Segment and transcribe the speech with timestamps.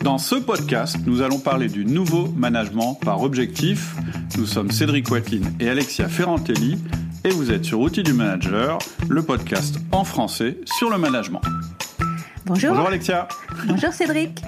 [0.00, 3.94] Dans ce podcast, nous allons parler du nouveau management par objectif.
[4.36, 6.78] Nous sommes Cédric Watine et Alexia Ferrantelli
[7.24, 8.78] et vous êtes sur Outils du Manager,
[9.08, 11.40] le podcast en français sur le management.
[12.44, 12.70] Bonjour.
[12.70, 13.26] Bonjour Alexia.
[13.66, 14.42] Bonjour Cédric.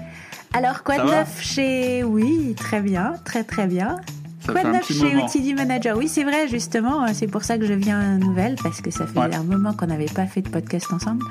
[0.52, 2.04] Alors, quoi Ça de neuf chez...
[2.04, 3.96] Oui, très bien, très très bien.
[4.54, 5.96] Ça quoi de neuf chez du Manager.
[5.96, 9.06] Oui, c'est vrai, justement, euh, c'est pour ça que je viens nouvelle, parce que ça
[9.06, 9.34] fait Ouais.
[9.34, 11.24] un moment qu'on n'avait pas fait de podcast ensemble.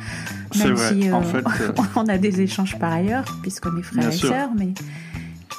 [0.57, 3.83] Même vrai, si euh, en fait, euh, on a des échanges par ailleurs, puisqu'on est
[3.83, 4.69] frères et sœurs, mais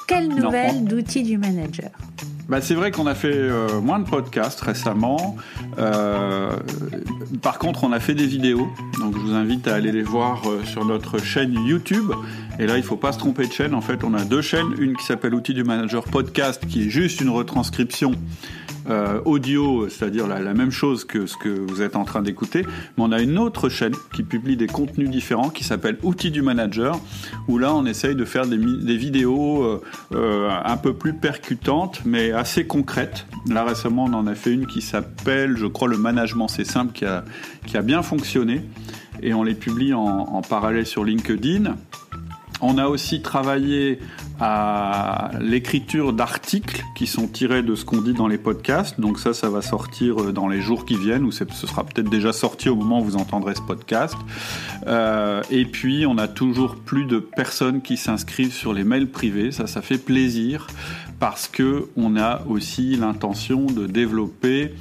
[0.07, 1.89] quelle nouvelle d'Outils du Manager?
[2.49, 5.37] Bah, c'est vrai qu'on a fait euh, moins de podcasts récemment.
[5.77, 6.49] Euh,
[7.43, 8.67] par contre, on a fait des vidéos.
[8.99, 12.11] Donc, je vous invite à aller les voir euh, sur notre chaîne YouTube.
[12.57, 13.75] Et là, il faut pas se tromper de chaîne.
[13.75, 14.73] En fait, on a deux chaînes.
[14.79, 18.13] Une qui s'appelle Outils du Manager Podcast, qui est juste une retranscription
[18.89, 22.63] euh, audio, c'est-à-dire la, même chose que ce que vous êtes en train d'écouter.
[22.97, 26.41] Mais on a une autre chaîne qui publie des contenus différents, qui s'appelle Outils du
[26.41, 26.99] Manager,
[27.47, 28.57] où là, on essaye de faire des,
[28.97, 29.81] vidéos euh,
[30.13, 33.25] euh, un peu plus percutantes, mais assez concrètes.
[33.47, 36.93] Là, récemment, on en a fait une qui s'appelle, je crois, le management, c'est simple,
[36.93, 37.23] qui a,
[37.65, 38.63] qui a bien fonctionné.
[39.21, 41.75] Et on les publie en parallèle sur LinkedIn.
[42.61, 43.99] On a aussi travaillé
[44.39, 48.99] à l'écriture d'articles qui sont tirés de ce qu'on dit dans les podcasts.
[48.99, 52.09] Donc ça, ça va sortir euh, dans les jours qui viennent, ou ce sera peut-être
[52.09, 54.15] déjà sorti au moment où vous entendrez ce podcast.
[54.87, 59.51] Euh, et puis, on a toujours plus de personnes qui s'inscrivent sur les mails privés.
[59.51, 60.67] Ça, ça fait plaisir
[61.19, 64.73] parce que on a aussi l'intention de développer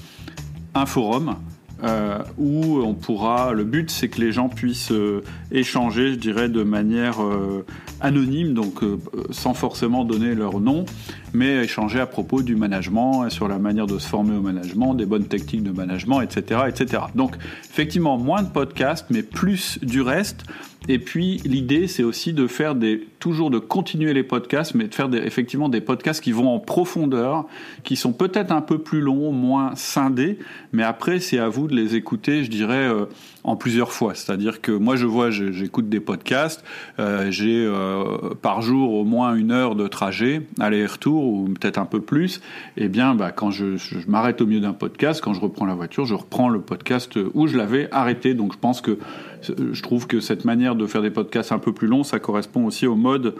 [0.74, 1.36] un forum
[1.84, 3.52] euh, où on pourra.
[3.52, 5.22] Le but, c'est que les gens puissent euh,
[5.52, 7.64] échanger, je dirais, de manière euh,
[8.00, 8.98] anonyme, donc euh,
[9.30, 10.84] sans forcément donner leur nom,
[11.32, 14.94] mais échanger à propos du management, et sur la manière de se former au management,
[14.94, 17.02] des bonnes techniques de management, etc., etc.
[17.14, 17.36] Donc,
[17.70, 20.44] effectivement, moins de podcasts, mais plus du reste.
[20.86, 24.94] Et puis l'idée, c'est aussi de faire des toujours de continuer les podcasts, mais de
[24.94, 27.46] faire des, effectivement des podcasts qui vont en profondeur,
[27.82, 30.38] qui sont peut-être un peu plus longs, moins scindés,
[30.72, 33.06] mais après c'est à vous de les écouter, je dirais euh,
[33.48, 34.14] en plusieurs fois.
[34.14, 36.62] C'est-à-dire que moi je vois, j'écoute des podcasts,
[36.98, 38.04] euh, j'ai euh,
[38.42, 42.42] par jour au moins une heure de trajet, aller-retour ou peut-être un peu plus.
[42.76, 43.76] Et bien, bah, quand je,
[44.06, 47.46] m'arrête au milieu d'un podcast, quand je reprends la voiture, je reprends le podcast où
[47.46, 48.34] je l'avais arrêté.
[48.34, 48.98] Donc je pense que
[49.42, 52.66] je trouve que cette manière de faire des podcasts un peu plus longs, ça correspond
[52.66, 53.34] aussi au mode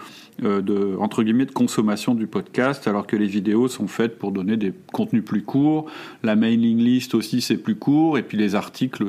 [0.45, 4.33] euh, de entre guillemets de consommation du podcast, alors que les vidéos sont faites pour
[4.33, 5.87] donner des contenus plus courts.
[6.23, 9.05] La mailing list aussi c'est plus court, et puis les articles,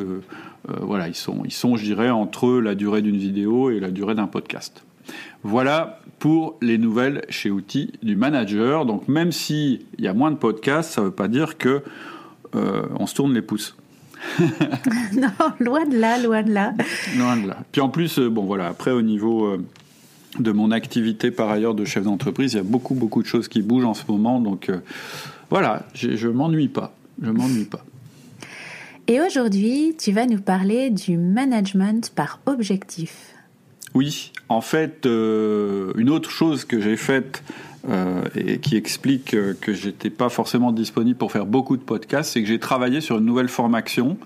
[0.81, 4.15] voilà, ils sont ils sont, je dirais, entre la durée d'une vidéo et la durée
[4.15, 4.83] d'un podcast.
[5.43, 8.85] Voilà pour les nouvelles chez Outils du manager.
[8.85, 11.81] Donc même s'il y a moins de podcasts, ça ne veut pas dire que
[12.55, 13.75] euh, on se tourne les pouces.
[15.13, 16.73] Non, loin de là, loin de là.
[17.17, 17.57] Loin de là.
[17.71, 19.63] Puis en plus, euh, bon voilà, après au niveau euh,
[20.39, 23.47] de mon activité par ailleurs de chef d'entreprise, il y a beaucoup beaucoup de choses
[23.47, 24.79] qui bougent en ce moment, donc euh,
[25.49, 27.83] voilà, j'ai- je m'ennuie pas, je m'ennuie pas.
[29.09, 33.33] Et aujourd'hui, tu vas nous parler du management par objectif.
[33.95, 37.41] Oui, en fait, euh, une autre chose que j'ai faite
[37.87, 42.41] euh, et qui explique que j'étais pas forcément disponible pour faire beaucoup de podcasts, c'est
[42.41, 44.17] que j'ai travaillé sur une nouvelle formation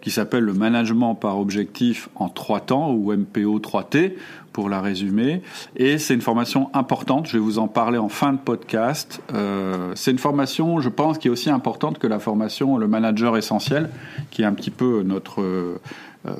[0.00, 4.12] qui s'appelle le management par objectif en trois temps ou MPO 3T
[4.52, 5.42] pour la résumer.
[5.76, 7.26] Et c'est une formation importante.
[7.26, 9.20] Je vais vous en parler en fin de podcast.
[9.32, 13.36] Euh, c'est une formation, je pense, qui est aussi importante que la formation le manager
[13.36, 13.88] essentiel,
[14.30, 15.80] qui est un petit peu notre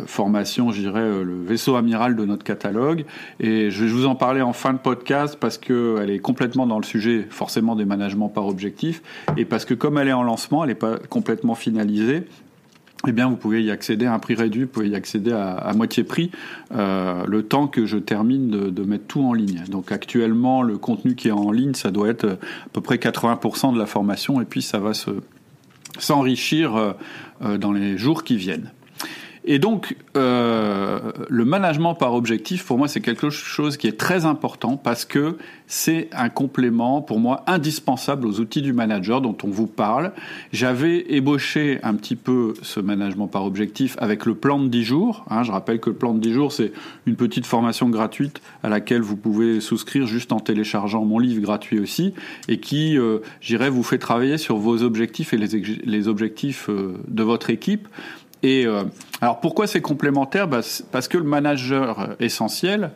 [0.07, 3.05] formation, je dirais, euh, le vaisseau amiral de notre catalogue.
[3.41, 6.79] Et je vais vous en parler en fin de podcast parce qu'elle est complètement dans
[6.79, 9.03] le sujet, forcément, des managements par objectif.
[9.37, 12.25] Et parce que comme elle est en lancement, elle n'est pas complètement finalisée.
[13.09, 15.73] Eh bien, vous pouvez y accéder à un prix réduit, vous pouvez y accéder à,
[15.75, 16.31] moitié prix,
[16.73, 19.65] euh, le temps que je termine de, mettre tout en ligne.
[19.69, 23.75] Donc actuellement, le contenu qui est en ligne, ça doit être à peu près 80%
[23.75, 25.11] de la formation, et puis ça va se
[25.99, 26.93] s'enrichir euh,
[27.43, 28.71] euh, dans les jours qui viennent.
[29.45, 34.25] Et donc, euh, le management par objectif, pour moi, c'est quelque chose qui est très
[34.25, 35.37] important parce que
[35.67, 40.13] c'est un complément, pour moi, indispensable aux outils du manager dont on vous parle.
[40.53, 45.25] J'avais ébauché un petit peu ce management par objectif avec le plan de 10 jours.
[45.29, 45.43] Hein.
[45.43, 46.73] je rappelle que le plan de 10 jours, c'est
[47.07, 51.81] une petite formation gratuite à laquelle vous pouvez souscrire juste en téléchargeant mon livre gratuit
[51.81, 52.15] aussi
[52.49, 56.95] et qui, euh, j'irais, vous fait travailler sur vos objectifs et les, les objectifs euh,
[57.09, 57.89] de votre équipe.
[58.43, 58.85] Et euh,
[59.21, 60.49] alors pourquoi c'est complémentaire?
[60.49, 60.61] Bah,
[60.91, 62.91] Parce que le manager essentiel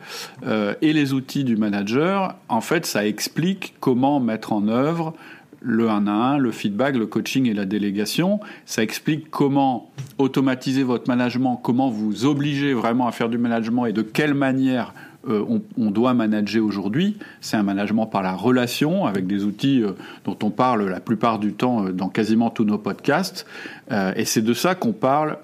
[0.45, 5.13] euh, et les outils du manager, en fait, ça explique comment mettre en œuvre
[5.61, 8.39] le 1 à 1, le feedback, le coaching et la délégation.
[8.65, 13.93] Ça explique comment automatiser votre management, comment vous obliger vraiment à faire du management et
[13.93, 14.93] de quelle manière
[15.27, 15.43] euh,
[15.77, 17.17] on, doit manager aujourd'hui.
[17.41, 19.91] C'est un management par la relation, avec des outils euh,
[20.25, 23.45] dont on parle la plupart du temps euh, dans quasiment tous nos podcasts.
[23.91, 25.37] et c'est de ça qu'on parle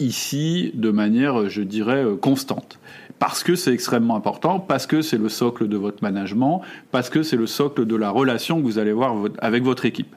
[0.00, 2.78] ici de manière, je dirais, constante.
[3.18, 7.22] Parce que c'est extrêmement important, parce que c'est le socle de votre management, parce que
[7.22, 10.14] c'est le socle de la relation que vous allez voir avec votre équipe.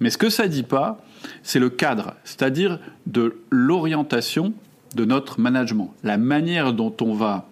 [0.00, 1.00] Mais ce que ça ne dit pas,
[1.42, 4.52] c'est le cadre, c'est-à-dire de l'orientation
[4.94, 7.48] de notre management, la manière dont on va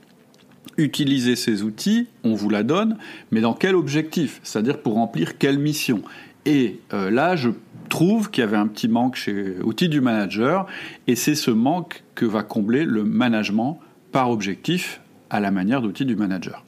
[0.76, 2.96] utiliser ces outils, on vous la donne,
[3.30, 4.40] mais dans quel objectif?
[4.42, 6.02] C'est-à-dire pour remplir quelle mission?
[6.44, 7.50] Et euh, là, je
[7.88, 10.66] trouve qu'il y avait un petit manque chez Outils du Manager,
[11.06, 13.80] et c'est ce manque que va combler le management
[14.12, 15.00] par objectif
[15.30, 16.64] à la manière d'Outils du Manager.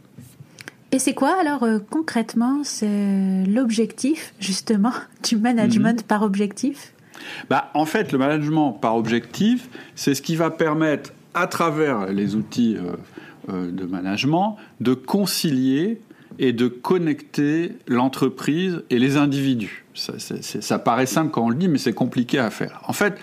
[0.91, 6.07] Et c'est quoi alors euh, concrètement c'est l'objectif justement du management mhm.
[6.07, 6.95] par objectif?
[7.51, 12.37] Bah, En fait, le management par objectif, c'est ce qui va permettre à travers les
[12.37, 12.97] outils euh,
[13.49, 16.01] de management, de concilier
[16.39, 19.85] et de connecter l'entreprise et les individus.
[19.95, 22.83] Ça, paraît simple quand on le dit, mais c'est compliqué à faire.
[22.87, 23.19] En fait,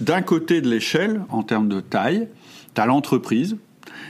[0.00, 2.28] d'un côté de l'échelle, en termes de taille,
[2.74, 3.56] tu as l'entreprise,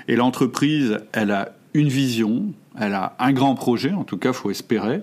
[0.08, 4.50] et l'entreprise, elle a une vision, elle a un grand projet, en tout cas, faut
[4.50, 5.02] espérer,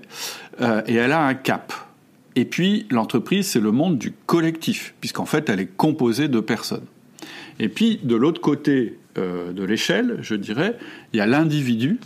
[0.62, 1.74] euh, et elle a un cap.
[2.36, 6.86] Et puis, l'entreprise, c'est le monde du collectif, puisqu'en fait, elle est composée de personnes.
[7.60, 10.78] Et puis, de l'autre côté euh, de l'échelle, je dirais,
[11.14, 12.00] il y a l'individu,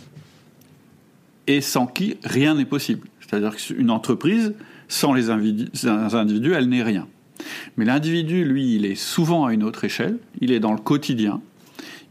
[1.46, 3.08] et sans qui rien n'est possible.
[3.20, 4.54] C'est-à-dire qu'une entreprise,
[4.88, 7.08] sans les individus, elle n'est rien.
[7.76, 11.40] Mais l'individu, lui, il est souvent à une autre échelle, il est dans le quotidien,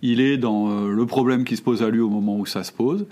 [0.02, 2.64] il est dans euh, le problème qui se pose à lui au moment où ça
[2.64, 3.06] se pose,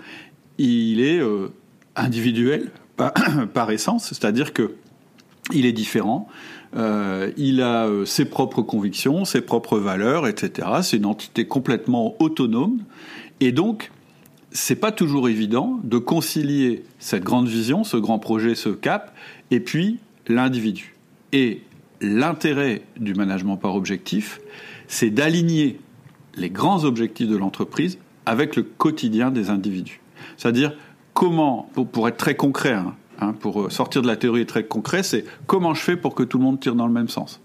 [0.58, 1.48] il est euh,
[1.96, 4.74] individuel par, essence, c'est-à-dire que
[5.52, 6.28] il est différent,
[6.76, 10.68] euh, il a euh, ses propres convictions, ses propres valeurs, etc.
[10.82, 12.78] C'est une entité complètement autonome.
[13.40, 13.90] Et donc,
[14.52, 19.14] c'est pas toujours évident de concilier cette grande vision, ce grand projet, ce cap,
[19.50, 20.96] et puis l'individu.
[21.32, 21.62] Et
[22.00, 24.40] l'intérêt du management par objectif,
[24.88, 25.78] c'est d'aligner
[26.36, 30.00] les grands objectifs de l'entreprise avec le quotidien des individus.
[30.36, 30.72] C'est-à-dire
[31.14, 35.02] comment, pour, être très concret, hein, Hein, pour euh, sortir de la théorie très concret,
[35.02, 37.40] c'est comment je fais pour que tout le monde tire dans le même sens.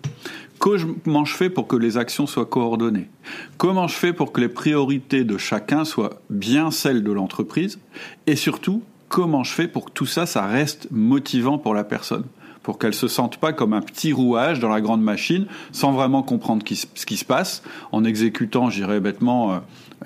[0.57, 3.10] Comment je fais pour que les actions soient coordonnées?
[3.57, 7.77] Comment je fais pour que les priorités de chacun soient bien celles de l'entreprise?
[8.25, 12.24] Et surtout, comment je fais pour que tout ça, ça reste motivant pour la personne?
[12.63, 16.24] Pour qu'elle se sente pas comme un petit rouage dans la grande machine, sans vraiment
[16.24, 17.62] comprendre ce qui se passe,
[17.92, 19.60] en exécutant, j'irais bêtement, euh,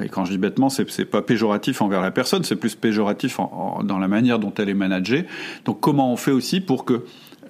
[0.03, 3.39] et quand je dis bêtement, c'est, c'est pas péjoratif envers la personne, c'est plus péjoratif
[3.83, 5.25] dans la manière dont elle est managée.
[5.65, 7.05] Donc comment on fait aussi pour que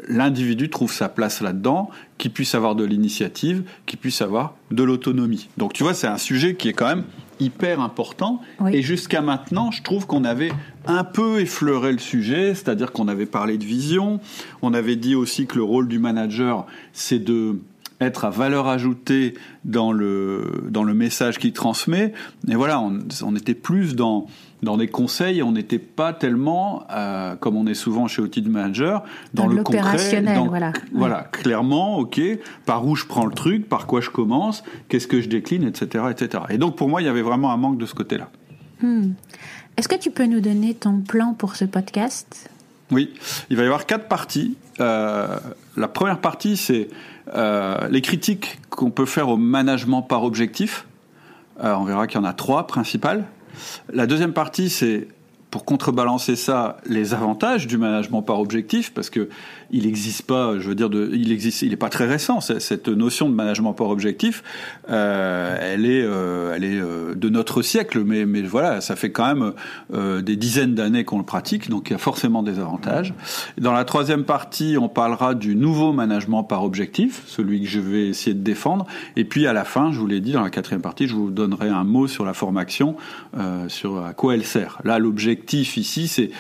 [0.08, 5.50] l'individu trouve sa place là-dedans, qu'il puisse avoir de l'initiative, qu'il puisse avoir de l'autonomie.
[5.58, 7.04] Donc tu vois, c'est un sujet qui est quand même
[7.40, 8.42] hyper important.
[8.72, 10.52] Et jusqu'à maintenant, je trouve qu'on avait
[10.86, 14.20] un peu effleuré le sujet, c'est-à-dire qu'on avait parlé de vision,
[14.62, 17.60] on avait dit aussi que le rôle du manager, c'est de
[18.02, 22.14] être à valeur ajoutée dans le, dans le message qu'il transmet.
[22.48, 24.28] Et voilà, on, on, était plus dans,
[24.64, 29.04] dans des conseils, on n'était pas tellement, euh, comme on est souvent chez Outil Manager,
[29.34, 30.24] dans, le concret.
[30.48, 30.74] voilà.
[30.94, 32.22] Voilà, clairement, ok,
[32.66, 36.06] par où je prends le truc, par quoi je commence, qu'est-ce que je décline, etc.,
[36.10, 36.44] etc.
[36.50, 38.30] Et donc pour moi, il y avait vraiment un manque de ce côté-là.
[38.82, 39.12] Hmm.
[39.78, 42.50] Est-ce que tu peux nous donner ton plan pour ce podcast?
[42.92, 43.14] Oui,
[43.50, 44.58] il va y avoir quatre parties.
[44.80, 45.38] Euh,
[45.78, 46.90] la première partie, c'est
[47.34, 50.86] euh, les critiques qu'on peut faire au management par objectif.
[51.64, 53.26] Euh, on verra qu'il y en a trois principales.
[53.92, 55.08] La deuxième partie, c'est
[55.52, 59.30] pour contrebalancer ça, les avantages du management par objectif, parce que
[59.72, 62.40] il n'existe pas, je veux dire, il existe, il n'est pas très récent.
[62.40, 64.44] Cette notion de management par objectif,
[64.90, 69.12] euh, elle est, euh, elle est euh, de notre siècle, mais, mais voilà, ça fait
[69.12, 69.54] quand même
[70.22, 73.14] des dizaines d'années qu'on le pratique, donc il y a forcément des avantages.
[73.58, 78.08] Dans la troisième partie, on parlera du nouveau management par objectif, celui que je vais
[78.08, 80.82] essayer de défendre, et puis à la fin, je vous l'ai dit, dans la quatrième
[80.82, 82.96] partie, je vous donnerai un mot sur la formation,
[83.68, 84.80] sur à quoi elle sert.
[84.84, 86.32] Là, l'objectif ici, c'est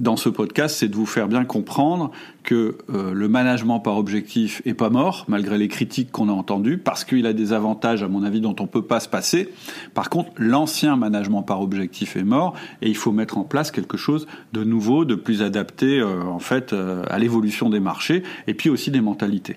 [0.00, 2.10] dans ce podcast, c'est de vous faire bien comprendre
[2.42, 6.78] que euh, le management par objectif est pas mort, malgré les critiques qu'on a entendues,
[6.78, 9.50] parce qu'il a des avantages, à mon avis, dont on peut pas se passer.
[9.94, 13.96] Par contre, l'ancien management par objectif est mort, et il faut mettre en place quelque
[13.96, 18.54] chose de nouveau, de plus adapté, euh, en fait, euh, à l'évolution des marchés, et
[18.54, 19.54] puis aussi des mentalités.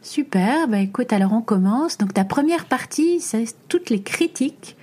[0.00, 1.98] Super, bah écoute, alors on commence.
[1.98, 4.76] Donc ta première partie, c'est toutes les critiques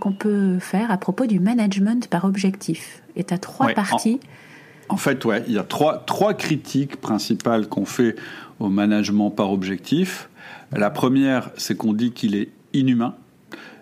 [0.00, 3.02] qu'on peut faire à propos du management par objectif.
[3.14, 4.20] Et tu as trois parties.
[4.88, 8.16] En, fait, ouais, il y a trois, trois critiques principales qu'on fait
[8.58, 10.28] au management par objectif.
[10.72, 13.14] La première, c'est qu'on dit qu'il est inhumain.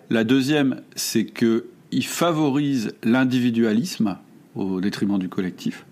[0.09, 4.17] La deuxième, c'est qu'il favorise l'individualisme
[4.55, 5.85] au détriment du collectif.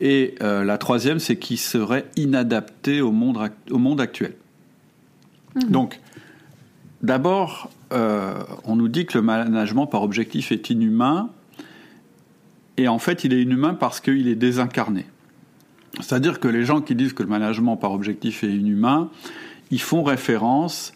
[0.00, 4.34] Et euh, la troisième, c'est qu'il serait inadapté au monde, au monde actuel.
[5.56, 5.70] Mhm.
[5.70, 6.00] Donc,
[7.02, 11.30] d'abord, euh, on nous dit que le management par objectif est inhumain
[12.78, 15.04] et en fait, il est inhumain parce qu'il est désincarné.
[15.96, 19.10] C'est-à-dire que les gens qui disent que le management par objectif est inhumain,
[19.72, 20.92] ils font référence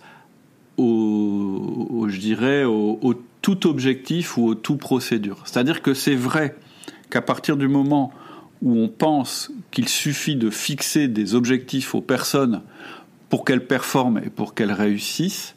[0.78, 5.42] au, je dirais, au, tout objectif ou au tout procédure.
[5.44, 6.54] C'est-à-dire que c'est vrai
[7.10, 8.12] qu'à partir du moment
[8.62, 12.62] où on pense qu'il suffit de fixer des objectifs aux personnes
[13.28, 15.56] pour qu'elles performent et pour qu'elles réussissent,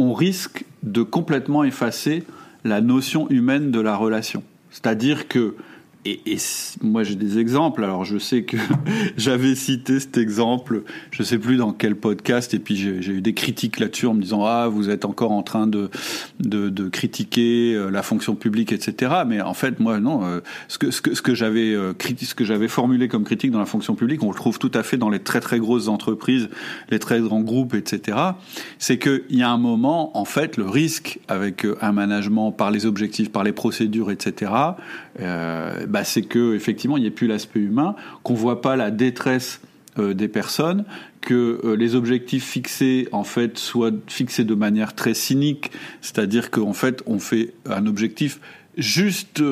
[0.00, 2.24] on risque de complètement effacer
[2.64, 4.42] la notion humaine de la relation.
[4.70, 5.56] C'est-à-dire que
[6.04, 6.38] et, et,
[6.82, 7.84] moi j'ai des exemples.
[7.84, 8.56] Alors je sais que
[9.16, 13.34] j'avais cité cet exemple, je sais plus dans quel podcast, et puis j'ai eu des
[13.34, 15.90] critiques là-dessus en me disant ah vous êtes encore en train de
[16.40, 19.12] de, de critiquer euh, la fonction publique, etc.
[19.26, 22.34] Mais en fait moi non, euh, ce que ce que ce que j'avais euh, ce
[22.34, 24.96] que j'avais formulé comme critique dans la fonction publique, on le trouve tout à fait
[24.96, 26.48] dans les très très grosses entreprises,
[26.90, 28.18] les très grands groupes, etc.
[28.78, 32.86] C'est qu'il y a un moment en fait le risque avec un management par les
[32.86, 34.52] objectifs, par les procédures, etc.
[35.20, 38.90] Euh, bah, c'est que effectivement il n'y ait plus l'aspect humain, qu'on voit pas la
[38.90, 39.60] détresse
[39.98, 40.84] euh, des personnes,
[41.20, 46.72] que euh, les objectifs fixés en fait soient fixés de manière très cynique, c'est-à-dire qu'en
[46.72, 48.40] fait on fait un objectif
[48.78, 49.42] juste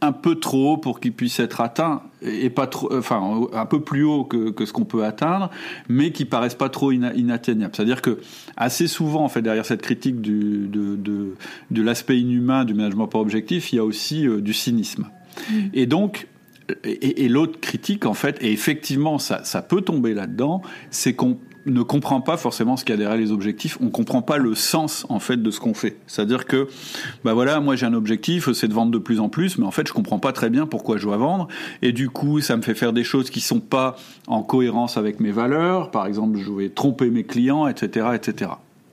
[0.00, 3.80] un peu trop haut pour qu'il puisse être atteint et pas trop, enfin un peu
[3.80, 5.50] plus haut que, ce qu'on peut atteindre,
[5.88, 7.74] mais qui paraissent pas trop inatteignables.
[7.74, 8.18] C'est-à-dire que
[8.56, 11.34] assez souvent, en fait, derrière cette critique de,
[11.70, 15.06] l'aspect inhumain du management par objectif, il y a aussi du cynisme.
[15.50, 15.54] Mm.
[15.74, 16.26] Et donc,
[16.84, 21.82] et, l'autre critique, en fait, et effectivement, ça, ça peut tomber là-dedans, c'est qu'on ne
[21.82, 25.06] comprend pas forcément ce qu'il y a derrière les objectifs, on comprend pas le sens
[25.08, 25.96] en fait de ce qu'on fait.
[26.08, 26.66] C'est-à-dire que
[27.24, 29.70] bah voilà, moi j'ai un objectif, c'est de vendre de plus en plus, mais en
[29.70, 31.46] fait je comprends pas très bien pourquoi je dois vendre
[31.80, 33.96] et du coup, ça me fait faire des choses qui sont pas
[34.26, 38.50] en cohérence avec mes valeurs, par exemple, je vais tromper mes clients, etc., etc.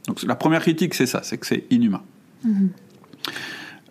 [0.08, 2.04] Donc la première critique, c'est ça, c'est que c'est inhumain.
[2.46, 2.68] Mm-hmm.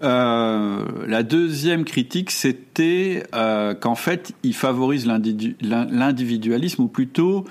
[0.02, 7.44] Euh, la deuxième critique, c'était euh, qu'en fait, il favorise l'individualisme, ou plutôt,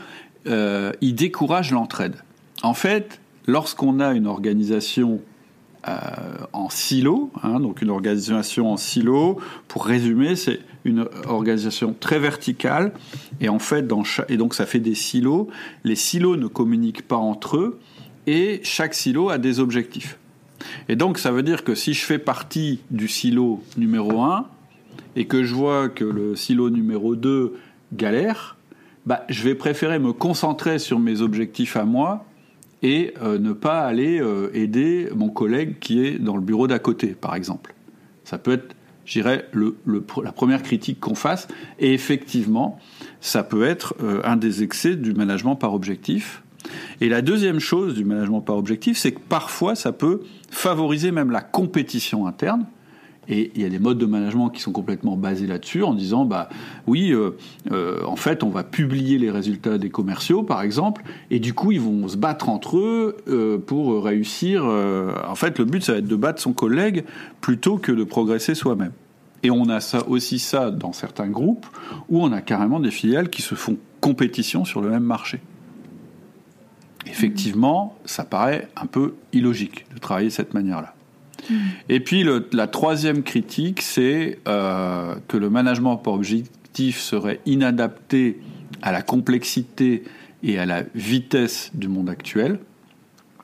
[0.48, 2.16] euh, il décourage l'entraide.
[2.64, 5.22] En fait, lorsqu'on a une organisation
[6.52, 9.40] en silo, hein, donc une organisation en silo,
[9.70, 12.92] pour résumer, c'est une organisation très verticale,
[13.40, 13.86] et en fait,
[14.28, 15.48] et donc ça fait des silos.
[15.86, 17.80] Les silos ne communiquent pas entre eux,
[18.26, 20.18] et chaque silo a des objectifs.
[20.90, 24.46] Et donc ça veut dire que si je fais partie du silo numéro 1
[25.16, 27.54] et que je vois que le silo numéro 2
[27.94, 28.58] galère,
[29.06, 32.26] bah, je vais préférer me concentrer sur mes objectifs à moi
[32.84, 36.80] et euh, ne pas aller euh, aider mon collègue qui est dans le bureau d'à
[36.80, 37.74] côté, par exemple.
[38.24, 39.78] Ça peut être, j'irais, le,
[40.24, 41.48] la première critique qu'on fasse.
[41.80, 42.80] Et effectivement,
[43.22, 46.44] ça peut être euh, un des excès du management par objectif.
[47.00, 51.32] Et la deuxième chose du management par objectif, c'est que parfois ça peut favoriser même
[51.32, 52.66] la compétition interne.
[53.30, 56.24] Et il y a des modes de management qui sont complètement basés là-dessus, en disant,
[56.24, 56.48] bah
[56.86, 57.32] oui, euh,
[57.72, 61.74] euh, en fait, on va publier les résultats des commerciaux, par exemple, et du coup,
[61.74, 64.64] ils vont se battre entre eux euh, pour réussir.
[64.64, 67.04] en fait, le but, ça va être de battre son collègue
[67.42, 68.94] plutôt que de progresser soi-même.
[69.44, 71.66] Et on a ça aussi ça dans certains groupes
[72.10, 75.42] où on a carrément des filiales qui se font compétition sur le même marché.
[77.10, 80.94] Effectivement, ça paraît un peu illogique de travailler de cette manière-là.
[81.88, 88.40] Et puis la troisième critique, c'est euh, que le management par objectif serait inadapté
[88.82, 90.04] à la complexité
[90.44, 92.60] et à la vitesse du monde actuel.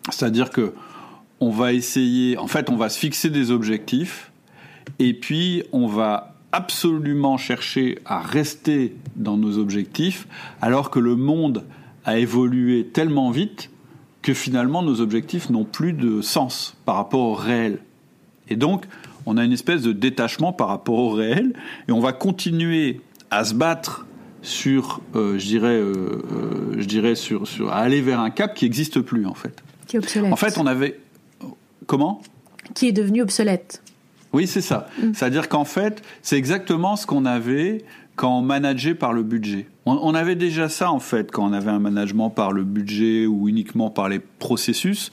[0.10, 0.74] C'est-à-dire que
[1.40, 4.32] on va essayer, en fait, on va se fixer des objectifs
[5.00, 10.28] et puis on va absolument chercher à rester dans nos objectifs
[10.62, 11.64] alors que le monde
[12.06, 13.70] a évolué tellement vite
[14.22, 17.80] que finalement nos objectifs n'ont plus de sens par rapport au réel.
[18.50, 18.86] Et donc,
[19.26, 21.54] on a une espèce de détachement par rapport au réel
[21.88, 24.06] et on va continuer à se battre
[24.42, 28.54] sur, euh, je dirais, euh, euh, je dirais sur, sur, à aller vers un cap
[28.54, 29.64] qui n'existe plus en fait.
[29.88, 30.34] Qui est obsolète.
[30.34, 31.00] En fait, on avait
[31.86, 32.22] comment?
[32.74, 33.82] Qui est devenu obsolète.
[34.34, 34.88] Oui, c'est ça.
[35.02, 35.14] Mm.
[35.14, 39.68] C'est-à-dire qu'en fait, c'est exactement ce qu'on avait quand on manageait par le budget.
[39.86, 43.50] On, avait déjà ça en fait quand on avait un management par le budget ou
[43.50, 45.12] uniquement par les processus,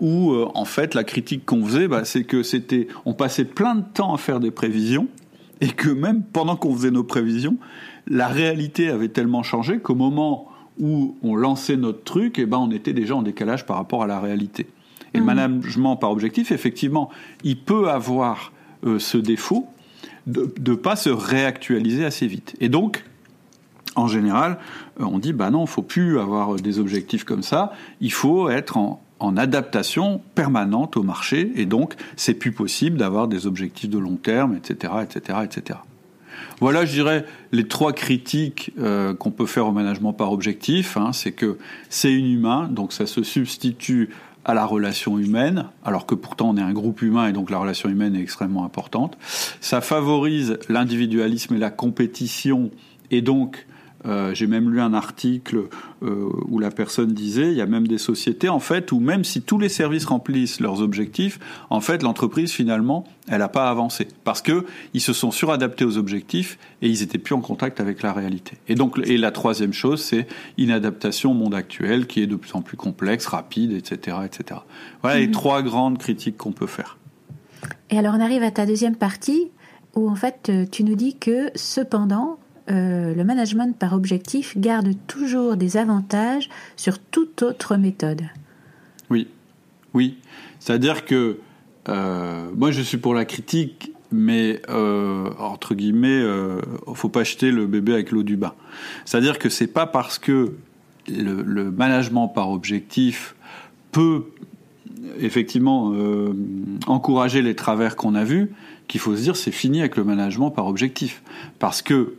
[0.00, 3.84] où en fait la critique qu'on faisait, bah, c'est que c'était, on passait plein de
[3.94, 5.06] temps à faire des prévisions
[5.60, 7.56] et que même pendant qu'on faisait nos prévisions,
[8.08, 10.48] la réalité avait tellement changé qu'au moment
[10.78, 14.06] où on lançait notre truc, eh ben, on était déjà en décalage par rapport à
[14.06, 14.66] la réalité.
[15.14, 15.26] Et le mmh.
[15.26, 17.10] management par objectif, effectivement,
[17.42, 18.52] il peut avoir
[18.84, 19.66] euh, ce défaut
[20.26, 22.54] de ne pas se réactualiser assez vite.
[22.60, 23.04] Et donc,
[23.96, 24.58] en général,
[25.00, 28.48] euh, on dit, bah non, il faut plus avoir des objectifs comme ça, il faut
[28.48, 33.90] être en, en adaptation permanente au marché, et donc c'est plus possible d'avoir des objectifs
[33.90, 35.78] de long terme, etc., etc., etc.
[36.60, 40.96] Voilà, je dirais, les trois critiques euh, qu'on peut faire au management par objectif.
[40.96, 44.10] Hein, c'est que c'est inhumain, donc ça se substitue
[44.44, 47.58] à la relation humaine, alors que pourtant on est un groupe humain et donc la
[47.58, 49.18] relation humaine est extrêmement importante.
[49.60, 52.70] Ça favorise l'individualisme et la compétition,
[53.10, 53.66] et donc
[54.06, 55.64] euh, j'ai même lu un article
[56.02, 59.24] euh, où la personne disait, il y a même des sociétés en fait où même
[59.24, 64.06] si tous les services remplissent leurs objectifs, en fait l'entreprise finalement elle n'a pas avancé
[64.22, 64.64] parce que
[64.94, 68.58] ils se sont suradaptés aux objectifs et ils étaient plus en contact avec la réalité.
[68.68, 70.28] Et donc et la troisième chose c'est
[70.58, 74.60] inadaptation au monde actuel qui est de plus en plus complexe, rapide, etc., etc.
[75.02, 75.32] Voilà les mhm.
[75.32, 76.98] trois grandes critiques qu'on peut faire.
[77.90, 79.50] Et alors on arrive à ta deuxième partie
[79.96, 82.38] où en fait tu nous dis que cependant
[82.70, 88.22] euh, le management par objectif garde toujours des avantages sur toute autre méthode.
[89.10, 89.28] Oui,
[89.94, 90.18] oui.
[90.60, 91.38] C'est-à-dire que
[91.88, 97.50] euh, moi je suis pour la critique, mais euh, entre guillemets, il faut pas jeter
[97.50, 98.54] le bébé avec l'eau du bain.
[99.04, 100.54] C'est-à-dire que c'est pas parce que
[101.08, 103.34] le, management par objectif
[103.92, 104.24] peut
[105.20, 105.94] effectivement
[106.86, 108.50] encourager les travers qu'on a vus
[108.88, 111.22] qu'il faut se dire c'est fini avec le management par objectif.
[111.58, 112.14] Parce que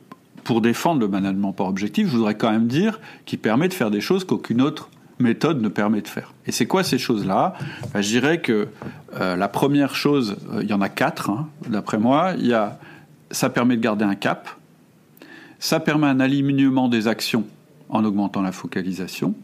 [0.50, 3.92] pour défendre le management par objectif, je voudrais quand même dire qu'il permet de faire
[3.92, 6.34] des choses qu'aucune autre méthode ne permet de faire.
[6.48, 7.54] Et c'est quoi ces choses-là?
[7.94, 8.68] Ben, Je dirais que
[9.22, 12.34] euh, la première chose, euh, il y en a quatre, hein, d'après moi.
[12.40, 12.80] Il y a,
[13.30, 14.50] ça permet de garder un cap,
[15.60, 17.46] ça permet un alignement des actions
[17.90, 19.36] en augmentant la focalisation,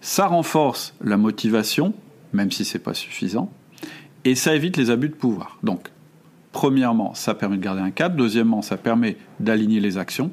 [0.00, 1.94] ça renforce la motivation,
[2.32, 3.48] même si c'est pas suffisant,
[4.24, 5.58] et ça évite les abus de pouvoir.
[5.62, 5.92] Donc,
[6.52, 8.14] Premièrement, ça permet de garder un cap.
[8.14, 10.30] Deuxièmement, ça permet d'aligner les actions.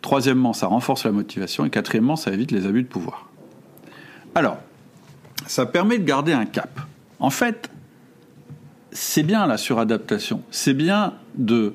[0.00, 1.64] Troisièmement, ça renforce la motivation.
[1.64, 3.28] Et quatrièmement, ça évite les abus de pouvoir.
[4.34, 4.58] Alors,
[5.46, 6.80] ça permet de garder un cap.
[7.18, 7.70] En fait,
[8.92, 10.42] c'est bien la suradaptation.
[10.50, 11.74] C'est bien de,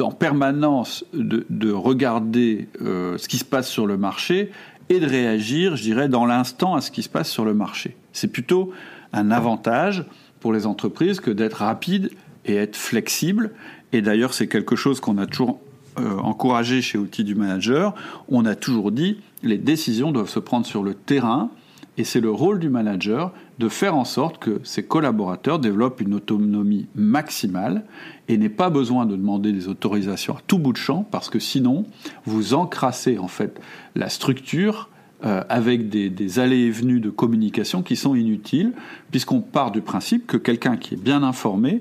[0.00, 4.50] en permanence de, regarder euh, ce qui se passe sur le marché
[4.88, 7.96] et de réagir, je dirais, dans l'instant à ce qui se passe sur le marché.
[8.12, 8.72] C'est plutôt
[9.12, 10.04] un avantage
[10.40, 12.10] pour les entreprises que d'être rapide
[12.44, 13.50] et être flexible.
[13.92, 15.60] Et d'ailleurs, c'est quelque chose qu'on a toujours
[15.98, 17.94] euh, encouragé chez Outils du Manager.
[18.28, 21.50] On a toujours dit les décisions doivent se prendre sur le terrain.
[21.96, 26.14] Et c'est le rôle du manager de faire en sorte que ses collaborateurs développent une
[26.14, 27.84] autonomie maximale
[28.26, 31.38] et n'aient pas besoin de demander des autorisations à tout bout de champ parce que
[31.38, 31.86] sinon
[32.24, 33.60] vous encrassez en fait
[33.94, 34.88] la structure
[35.24, 38.72] euh, avec des, des, allées et venues de communication qui sont inutiles,
[39.12, 41.80] puisqu'on part du principe que quelqu'un qui est bien informé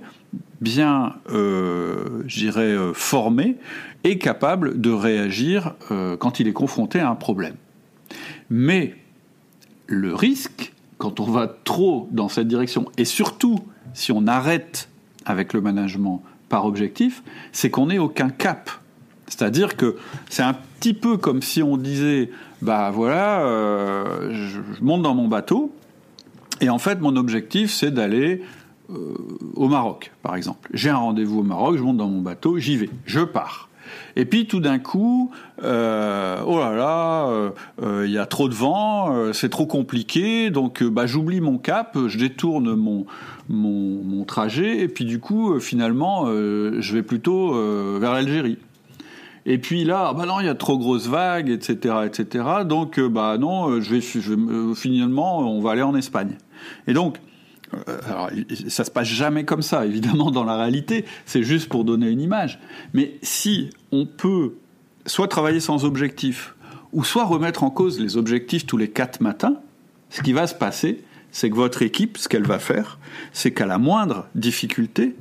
[0.62, 3.58] bien, euh, j'irais, euh, formé
[4.04, 7.56] et capable de réagir euh, quand il est confronté à un problème.
[8.50, 8.96] Mais
[9.88, 13.60] le risque, quand on va trop dans cette direction, et surtout
[13.94, 14.90] si on arrête
[15.26, 18.70] avec le management par objectif, c'est qu'on n'ait aucun cap.
[19.28, 19.98] C'est-à-dire que
[20.30, 22.30] c'est un petit peu comme si on disait,
[22.62, 23.42] bah voilà,
[24.32, 25.74] je monte dans mon bateau,
[26.62, 30.70] et en fait mon objectif c'est d'aller euh, au Maroc, par exemple.
[30.74, 33.70] J'ai un rendez-vous au Maroc, je monte dans mon bateau, j'y vais, je pars.
[34.16, 35.32] Et puis tout d'un coup,
[35.64, 37.50] euh, oh là là, il euh,
[37.84, 42.18] euh, y a trop de vent, c'est trop compliqué, donc bah, j'oublie mon cap, je
[42.18, 43.06] détourne mon,
[43.50, 47.54] mon, trajet, et puis du coup, finalement, je vais plutôt
[48.00, 48.58] vers l'Algérie.
[49.46, 52.46] Et puis là, ah bah non, il y a trop grosses vagues, etc., etc.
[52.66, 54.00] Donc, bah non, je
[54.74, 56.38] finalement, on va aller en Espagne.
[56.88, 57.33] Et donc, euh,
[58.08, 58.30] alors,
[58.68, 61.06] ça se passe jamais comme ça, évidemment, dans la réalité.
[61.26, 62.60] C'est juste pour donner une image.
[62.94, 64.54] Mais si on peut
[65.06, 66.56] soit travailler sans objectif,
[66.94, 69.58] ou soit remettre en cause les objectifs tous les quatre matins,
[70.10, 73.00] ce qui va se passer, c'est que votre équipe, ce qu'elle va faire,
[73.34, 75.16] c'est qu'à la moindre difficulté,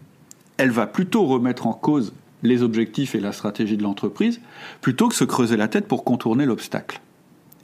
[0.59, 2.13] elle va plutôt remettre en cause
[2.43, 4.41] les objectifs et la stratégie de l'entreprise,
[4.81, 7.01] plutôt que se creuser la tête pour contourner l'obstacle.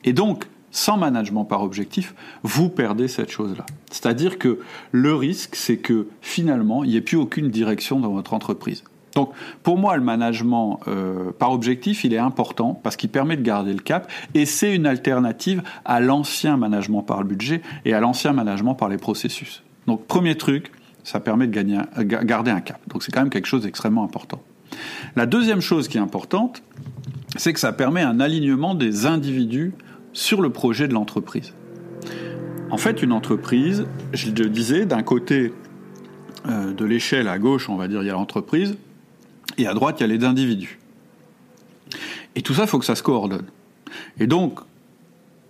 [0.04, 3.64] Et donc, sans management par objectif, vous perdez cette chose-là.
[3.90, 4.60] C'est-à-dire que
[4.92, 8.84] le risque, c'est que finalement, il n'y ait plus aucune direction dans votre entreprise.
[9.14, 13.42] Donc, pour moi, le management euh, par objectif, il est important parce qu'il permet de
[13.42, 18.00] garder le cap et c'est une alternative à l'ancien management par le budget et à
[18.00, 19.62] l'ancien management par les processus.
[19.86, 20.70] Donc, premier truc,
[21.02, 22.78] ça permet de gagner, garder un cap.
[22.88, 24.40] Donc, c'est quand même quelque chose d'extrêmement important.
[25.16, 26.62] La deuxième chose qui est importante,
[27.36, 29.72] c'est que ça permet un alignement des individus
[30.12, 31.54] sur le projet de l'entreprise.
[32.70, 35.52] En fait, une entreprise, je le disais, d'un côté
[36.46, 38.76] euh, de l'échelle à gauche, on va dire, il y a l'entreprise,
[39.56, 40.78] et à droite, il y a les individus.
[42.34, 43.46] Et tout ça, il faut que ça se coordonne.
[44.20, 44.60] Et donc,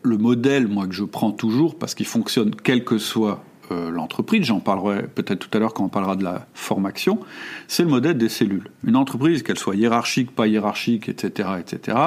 [0.03, 4.45] le modèle, moi, que je prends toujours, parce qu'il fonctionne quelle que soit euh, l'entreprise,
[4.45, 7.21] j'en parlerai peut-être tout à l'heure quand on parlera de la formation,
[7.67, 8.71] c'est le modèle des cellules.
[8.85, 11.99] Une entreprise, qu'elle soit hiérarchique, pas hiérarchique, etc., etc.,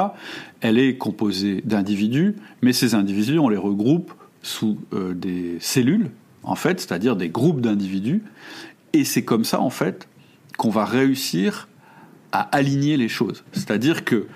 [0.62, 6.12] elle est composée d'individus, mais ces individus, on les regroupe sous euh, des cellules,
[6.44, 8.24] en fait, c'est-à-dire des groupes d'individus,
[8.94, 10.08] et c'est comme ça, en fait,
[10.58, 11.68] qu'on va réussir
[12.32, 13.44] à aligner les choses.
[13.52, 14.28] C'est-à-dire que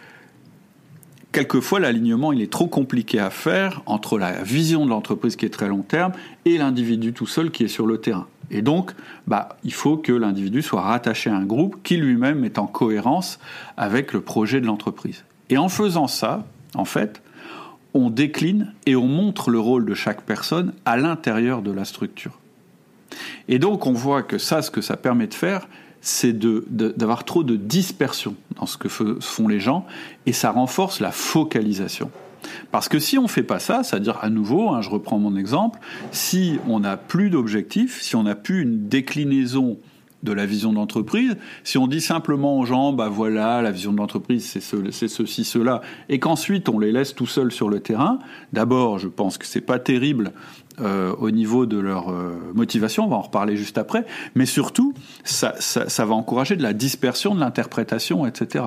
[1.36, 5.50] quelquefois l'alignement il est trop compliqué à faire entre la vision de l'entreprise qui est
[5.50, 6.14] très long terme
[6.46, 8.28] et l'individu tout seul qui est sur le terrain.
[8.52, 8.92] Et donc,
[9.28, 13.40] bah, il faut que l'individu soit rattaché à un groupe qui lui-même est en cohérence
[13.76, 15.26] avec le projet de l'entreprise.
[15.50, 17.22] Et en faisant ça, en fait,
[17.94, 22.40] on décline et on montre le rôle de chaque personne à l'intérieur de la structure.
[23.50, 25.68] Et donc, on voit que ça, ce que ça permet de faire,
[26.06, 29.88] c'est d'avoir trop de dispersion dans ce que font les gens,
[30.28, 32.12] et ça renforce la focalisation.
[32.72, 35.36] Parce que si on ne fait pas ça, c'est-à-dire à nouveau, hein, je reprends mon
[35.36, 35.80] exemple,
[36.12, 39.80] si on n'a plus d'objectifs, si on n'a plus une déclinaison
[40.26, 41.38] de la vision d'entreprise.
[41.64, 45.82] Si on dit simplement aux gens, bah voilà, la vision de l'entreprise, c'est ceci, cela,
[46.10, 48.20] et qu'ensuite on les laisse tout seuls sur le terrain,
[48.52, 50.34] d'abord, je pense que c'est pas terrible
[50.82, 54.94] euh, au niveau de leur euh, motivation, on va en reparler juste après, mais surtout,
[55.24, 58.66] ça, ça, va encourager de la dispersion de l'interprétation, etc.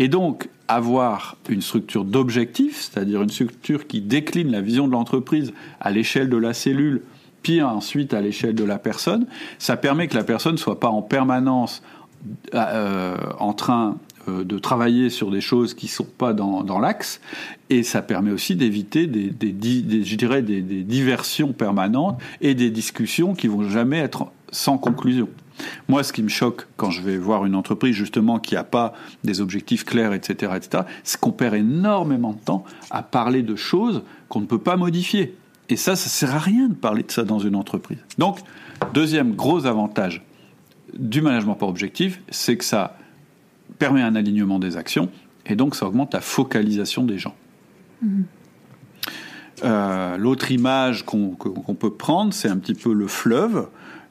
[0.00, 5.52] Et donc, avoir une structure d'objectifs, c'est-à-dire une structure qui décline la vision de l'entreprise
[5.80, 7.02] à l'échelle de la cellule,
[7.42, 9.26] puis ensuite à l'échelle de la personne,
[9.58, 11.82] ça permet que la personne ne soit pas en permanence
[12.54, 13.96] euh, en train
[14.28, 17.20] euh, de travailler sur des choses qui ne sont pas dans, l'axe,
[17.70, 23.68] et ça permet aussi d'éviter des, dirais des, diversions permanentes et des discussions qui vont
[23.68, 25.28] jamais être sans conclusion.
[25.88, 28.94] Moi, ce qui me choque quand je vais voir une entreprise justement qui n'a pas
[29.24, 34.02] des objectifs clairs, etc., etc., c'est qu'on perd énormément de temps à parler de choses
[34.28, 35.34] qu'on ne peut pas modifier.
[35.72, 37.96] Et ça, ça sert à rien de parler de ça dans une entreprise.
[38.18, 38.40] Donc,
[38.92, 40.22] deuxième gros avantage
[40.92, 42.98] du management par objectif, c'est que ça
[43.78, 45.08] permet un alignement des actions
[45.46, 47.34] et donc ça augmente la focalisation des gens.
[48.02, 48.24] Mhm.
[49.64, 51.36] Euh, l'autre image qu'on
[51.78, 53.68] peut prendre, c'est un petit peu le fleuve.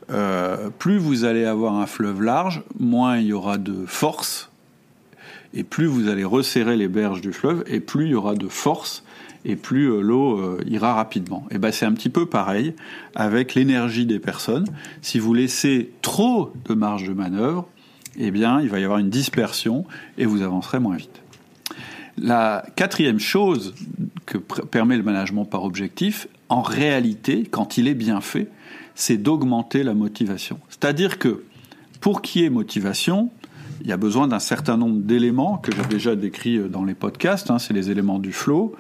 [0.10, 4.51] Euh, plus vous allez avoir un fleuve large, moins il y aura de force,
[5.54, 8.48] et plus vous allez resserrer les berges du fleuve, et plus il y aura de
[8.48, 9.04] force,
[9.44, 11.46] et plus euh, l'eau ira rapidement.
[11.52, 12.74] Et ben c'est un petit peu pareil
[13.16, 14.68] avec l'énergie des personnes.
[15.02, 17.68] Si vous laissez trop de marge de manœuvre,
[18.18, 19.86] eh bien, il va y avoir une dispersion
[20.18, 21.22] et vous avancerez moins vite.
[22.18, 23.74] La quatrième chose
[24.26, 28.50] que permet le management par objectif, en réalité, quand il est bien fait,
[28.96, 30.60] c'est d'augmenter la motivation.
[30.70, 31.44] C'est-à-dire que
[32.02, 33.32] pour qu'il y ait motivation,
[33.82, 37.50] il y a besoin d'un certain nombre d'éléments que j'ai déjà décrits dans les podcasts,
[37.50, 38.76] hein, c'est les éléments du flow,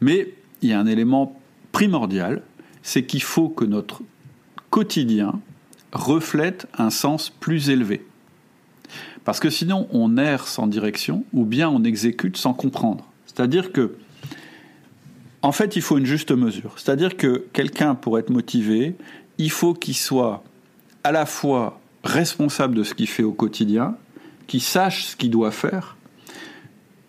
[0.00, 1.38] mais il y a un élément
[1.72, 2.42] primordial,
[2.82, 4.02] c'est qu'il faut que notre
[4.70, 5.40] quotidien
[5.92, 8.04] reflète un sens plus élevé.
[9.24, 13.04] Parce que sinon, on erre sans direction ou bien on exécute sans comprendre.
[13.26, 13.96] C'est-à-dire que,
[15.42, 16.74] en fait, il faut une juste mesure.
[16.76, 18.96] C'est-à-dire que quelqu'un, pour être motivé,
[19.38, 20.44] il faut qu'il soit
[21.04, 23.96] à la fois responsable de ce qu'il fait au quotidien,
[24.46, 25.96] qu'il sache ce qu'il doit faire,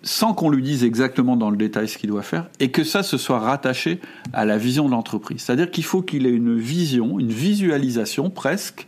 [0.04, 3.04] sans qu'on lui dise exactement dans le détail ce qu'il doit faire, et que ça
[3.04, 4.00] se soit rattaché
[4.34, 5.41] à la vision de l'entreprise.
[5.41, 8.88] C'est-à-dire qu'il faut qu'il ait une vision, une visualisation presque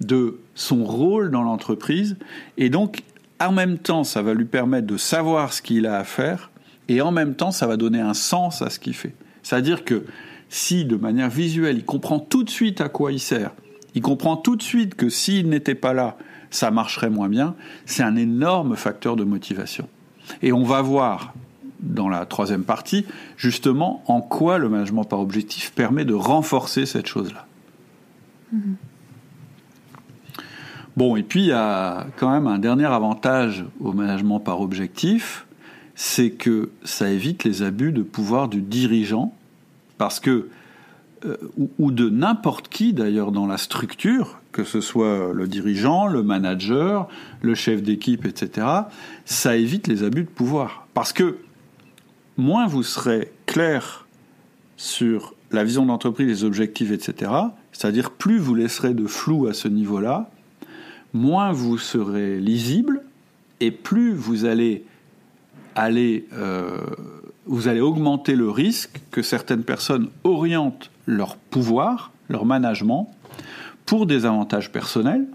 [0.00, 2.16] de son rôle dans l'entreprise,
[2.56, 3.02] et donc
[3.40, 6.50] en même temps, ça va lui permettre de savoir ce qu'il a à faire,
[6.88, 9.14] et en même temps, ça va donner un sens à ce qu'il fait.
[9.42, 10.04] C'est-à-dire que
[10.50, 13.52] si de manière visuelle, il comprend tout de suite à quoi il sert,
[13.94, 16.16] il comprend tout de suite que s'il n'était pas là,
[16.50, 17.54] ça marcherait moins bien,
[17.86, 19.88] c'est un énorme facteur de motivation.
[20.42, 21.32] Et on va voir
[21.80, 27.06] dans la troisième partie justement en quoi le management par objectif permet de renforcer cette
[27.06, 27.46] chose-là.
[28.54, 28.74] Mm-hmm.
[30.96, 35.46] Bon, et puis il y a quand même un dernier avantage au management par objectif,
[35.94, 39.32] c'est que ça évite les abus de pouvoir du dirigeant,
[39.98, 40.48] parce que,
[41.24, 41.36] euh,
[41.78, 47.08] ou, de n'importe qui d'ailleurs dans la structure, que ce soit le dirigeant, le manager,
[47.42, 48.66] le chef d'équipe, etc.,
[49.24, 50.86] ça évite les abus de pouvoir.
[50.94, 51.36] Parce que
[52.36, 54.06] moins vous serez clair
[54.76, 57.30] sur la vision d'entreprise, les objectifs, etc.,
[57.72, 60.30] c'est-à-dire plus vous laisserez de flou à ce niveau-là,
[61.12, 63.02] moins vous serez lisible
[63.60, 64.84] et plus vous allez
[65.74, 66.80] aller, euh,
[67.46, 73.10] vous allez augmenter le risque que certaines personnes orientent leur pouvoir, leur management,
[73.86, 75.26] pour des avantages personnels,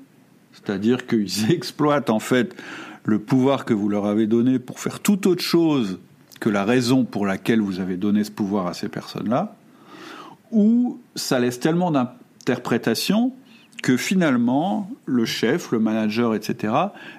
[0.54, 2.56] c'est-à-dire qu'ils exploitent en fait
[3.04, 6.00] le pouvoir que vous leur avez donné pour faire tout autre chose
[6.40, 9.56] que la raison pour laquelle vous avez donné ce pouvoir à ces personnes-là,
[10.52, 13.34] ou ça laisse tellement d'interprétations
[13.84, 16.74] que finalement, le chef, le manager, etc.,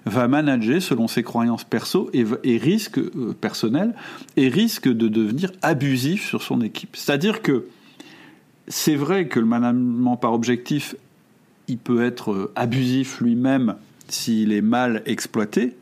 [0.04, 2.24] va manager selon ses croyances perso et,
[2.56, 3.94] risque euh, personnelles
[4.36, 6.96] et risque de devenir abusif sur son équipe.
[6.96, 7.66] C'est-à-dire que
[8.68, 10.94] c'est vrai que le management par objectif,
[11.68, 13.76] il peut être euh, abusif lui-même
[14.08, 15.76] s'il est mal exploité,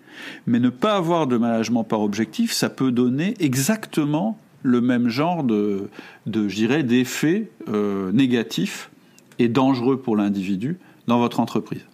[0.47, 5.45] mais ne pas avoir de management par objectif, ça peut donner exactement le même genre
[5.45, 5.91] de,
[6.27, 8.91] de je dirais, d'effets euh, négatifs
[9.39, 11.85] et dangereux pour l'individu dans votre entreprise.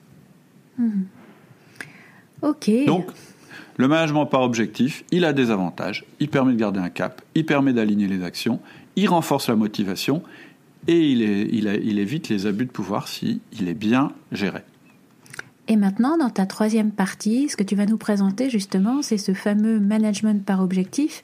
[0.79, 1.03] Hmm.
[2.43, 2.71] Ok.
[2.87, 3.07] Donc,
[3.77, 6.05] le management par objectif, il a des avantages.
[6.21, 8.61] Il permet de garder un cap, il permet d'aligner les actions,
[8.97, 10.23] il renforce la motivation
[10.89, 14.63] et il, il, évite les abus de pouvoir si il est bien géré.
[15.69, 19.35] Et maintenant, dans ta troisième partie, ce que tu vas nous présenter justement, c'est ce
[19.35, 21.23] fameux management par objectif,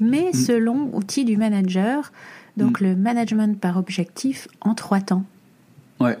[0.00, 0.36] mais hmm.
[0.36, 2.12] selon outil du manager,
[2.56, 2.84] donc hmm.
[2.84, 5.24] le management par objectif en trois temps.
[6.00, 6.18] Ouais.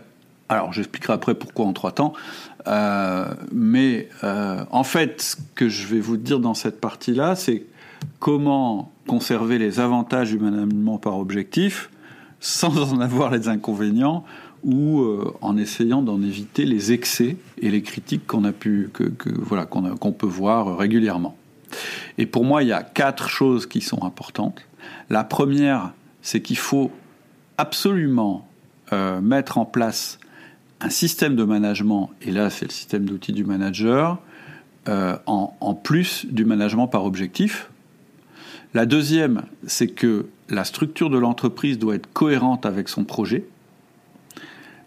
[0.48, 2.12] Alors, j'expliquerai après pourquoi en trois temps.
[2.68, 7.64] Euh, mais euh, en fait, ce que je vais vous dire dans cette partie-là, c'est
[8.20, 11.90] comment conserver les avantages du management par objectif
[12.40, 14.24] sans en avoir les inconvénients
[14.64, 18.90] ou euh, en essayant d'en éviter les excès et les critiques qu'on a pu
[19.36, 21.36] voilà qu'on peut voir régulièrement.
[22.18, 24.62] Et pour moi, il y a quatre choses qui sont importantes.
[25.10, 26.90] La première, c'est qu'il faut
[27.58, 28.48] absolument
[28.92, 30.18] euh, mettre en place
[30.80, 34.18] un système de management, et là c'est le système d'outils du manager,
[34.88, 37.70] euh, en, plus du management par objectif.
[38.74, 43.44] La deuxième, c'est que la structure de l'entreprise doit être cohérente avec son projet.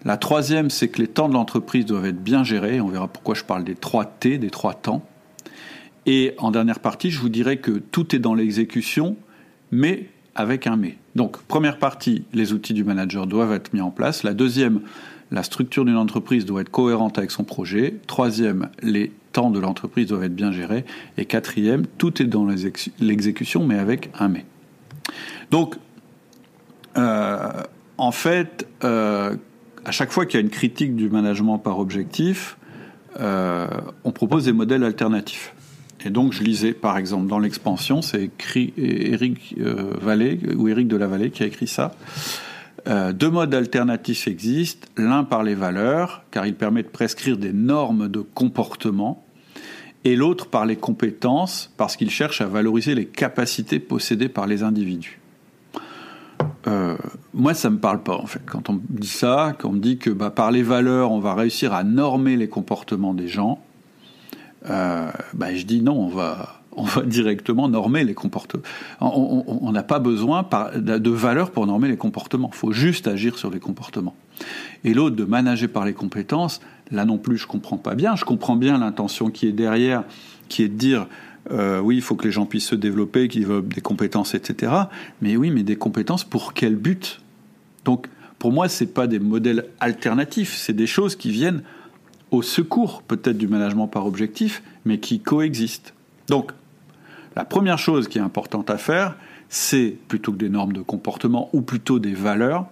[0.06, 2.80] La troisième, c'est que les temps de l'entreprise doivent être bien gérés.
[2.80, 5.06] On verra pourquoi je parle des trois T, des trois temps.
[6.06, 9.18] Et en dernière partie, je vous dirais que tout est dans l'exécution,
[9.72, 10.98] mais avec un mais.
[11.16, 14.24] Donc, première partie, les outils du manager doivent être mis en place.
[14.24, 14.82] La deuxième,
[15.32, 17.96] la structure d'une entreprise doit être cohérente avec son projet.
[18.08, 20.86] Troisième, les temps de l'entreprise doivent être bien gérés.
[21.18, 22.48] Et quatrième, tout est dans
[23.00, 24.46] l'exécution, mais avec un mais.
[25.52, 25.76] Donc,
[26.98, 27.64] euh,
[27.98, 29.36] en fait, euh,
[29.86, 32.58] à chaque fois qu'il y a une critique du management par objectif,
[33.20, 33.68] euh,
[34.04, 35.54] on propose des modèles alternatifs.
[36.06, 39.56] Et donc je lisais par exemple dans l'expansion, c'est écrit Eric
[40.56, 41.94] ou Eric de la Vallée qui a écrit ça.
[42.88, 48.08] Deux modes alternatifs existent, l'un par les valeurs, car il permet de prescrire des normes
[48.08, 49.26] de comportement,
[50.06, 54.64] et l'autre par les compétences, parce qu'il cherche à valoriser les capacités possédées par les
[54.64, 55.19] individus.
[56.68, 56.98] Euh,
[57.34, 58.42] moi, ça me parle pas en fait.
[58.46, 61.20] Quand on me dit ça, quand on me dit que bah, par les valeurs, on
[61.20, 63.60] va réussir à normer les comportements des gens,
[64.70, 68.64] euh, bah, je dis non, on va, on va directement normer les comportements.
[69.00, 72.50] On n'a pas besoin de valeurs pour normer les comportements.
[72.54, 74.16] Il faut juste agir sur les comportements.
[74.84, 78.16] Et l'autre, de manager par les compétences, là non plus, je comprends pas bien.
[78.16, 80.04] Je comprends bien l'intention qui est derrière,
[80.48, 81.08] qui est de dire
[81.52, 84.72] euh, oui, il faut que les gens puissent se développer, qu'ils développent des compétences, etc.
[85.22, 87.22] Mais oui, mais des compétences pour quel but?
[87.86, 91.64] Donc, pour moi, c'est pas des modèles alternatifs, c'est des choses qui viennent
[92.32, 95.94] au secours peut-être du management par objectif, mais qui coexistent.
[96.28, 96.52] Donc,
[97.36, 99.16] la première chose qui est importante à faire,
[99.50, 102.68] c'est, plutôt que des normes de comportement ou plutôt des valeurs,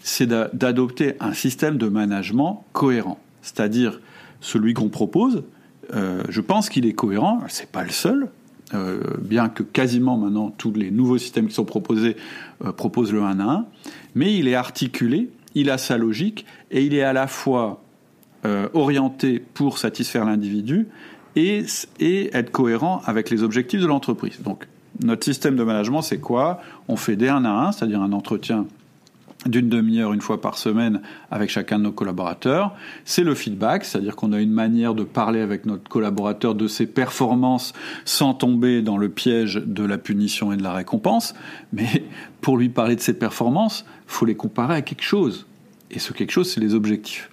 [0.00, 3.18] c'est d'adopter un système de management cohérent.
[3.42, 4.00] C'est-à-dire
[4.40, 5.44] celui qu'on propose,
[5.94, 8.28] euh, je pense qu'il est cohérent, c'est pas le seul,
[8.74, 12.16] euh, bien que quasiment maintenant tous les nouveaux systèmes qui sont proposés
[12.64, 13.66] euh, proposent le 1 à 1,
[14.14, 17.80] mais il est articulé, il a sa logique, et il est à la fois
[18.74, 20.88] orienté pour satisfaire l'individu
[21.36, 21.64] et,
[22.00, 24.40] et, être cohérent avec les objectifs de l'entreprise.
[24.42, 24.66] Donc
[25.00, 26.60] notre système de management, c'est quoi?
[26.88, 28.66] On fait des 1 à 1, c'est-à-dire un entretien
[29.46, 31.00] d'une demi-heure une fois par semaine
[31.30, 32.74] avec chacun de nos collaborateurs.
[33.04, 36.86] C'est le feedback, c'est-à-dire qu'on a une manière de parler avec notre collaborateur de ses
[36.86, 37.72] performances
[38.04, 41.34] sans tomber dans le piège de la punition et de la récompense.
[41.72, 42.04] Mais
[42.40, 45.46] pour lui parler de ses performances, faut les comparer à quelque chose.
[45.90, 47.30] Et ce quelque chose, c'est les objectifs.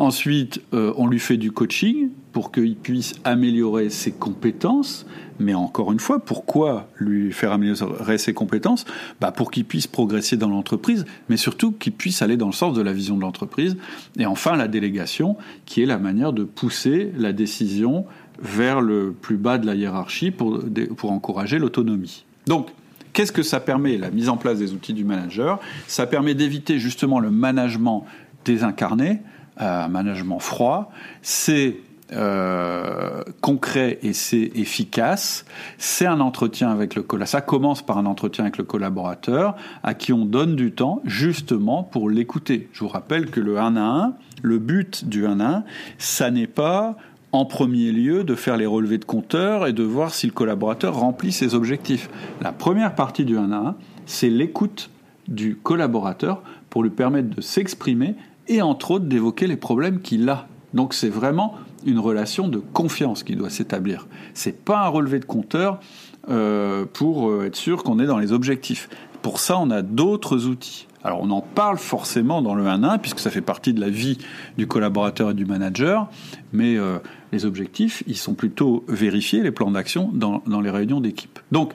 [0.00, 5.04] Ensuite, euh, on lui fait du coaching pour qu'il puisse améliorer ses compétences.
[5.38, 8.86] Mais encore une fois, pourquoi lui faire améliorer ses compétences?
[9.20, 12.72] Bah Pour qu'il puisse progresser dans l'entreprise, mais surtout qu'il puisse aller dans le sens
[12.72, 13.76] de la vision de l'entreprise.
[14.18, 15.36] Et enfin, la délégation,
[15.66, 18.06] qui est la manière de pousser la décision
[18.40, 20.60] vers le plus bas de la hiérarchie pour,
[20.96, 22.24] pour encourager l'autonomie.
[22.46, 22.68] Donc,
[23.12, 25.60] qu'est-ce que ça permet, la mise en place des outils du manager?
[25.88, 28.06] Ça permet d'éviter justement le management
[28.46, 29.20] désincarné,
[29.60, 30.90] un management froid.
[31.22, 31.76] C'est
[32.12, 35.44] euh, concret et c'est efficace.
[35.78, 37.40] C'est un entretien avec le collaborateur.
[37.40, 41.84] Ça commence par un entretien avec le collaborateur à qui on donne du temps justement
[41.84, 42.68] pour l'écouter.
[42.72, 45.64] Je vous rappelle que le 1 à 1, le but du 1 à 1,
[45.98, 46.96] ça n'est pas
[47.30, 50.96] en premier lieu de faire les relevés de compteur et de voir si le collaborateur
[50.96, 52.10] remplit ses objectifs.
[52.40, 54.90] La première partie du 1 à 1, c'est l'écoute
[55.28, 58.16] du collaborateur pour lui permettre de s'exprimer
[58.50, 60.46] et entre autres d'évoquer les problèmes qu'il a.
[60.74, 61.54] Donc c'est vraiment
[61.86, 64.06] une relation de confiance qui doit s'établir.
[64.34, 65.80] C'est pas un relevé de compteur
[66.28, 68.88] euh, pour euh, être sûr qu'on est dans les objectifs.
[69.22, 70.86] Pour ça, on a d'autres outils.
[71.02, 74.18] Alors on en parle forcément dans le 1-1 puisque ça fait partie de la vie
[74.58, 76.10] du collaborateur et du manager,
[76.52, 76.98] mais euh,
[77.32, 81.38] les objectifs, ils sont plutôt vérifiés, les plans d'action, dans, dans les réunions d'équipe.
[81.52, 81.72] Donc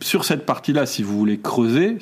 [0.00, 1.96] sur cette partie-là, si vous voulez creuser,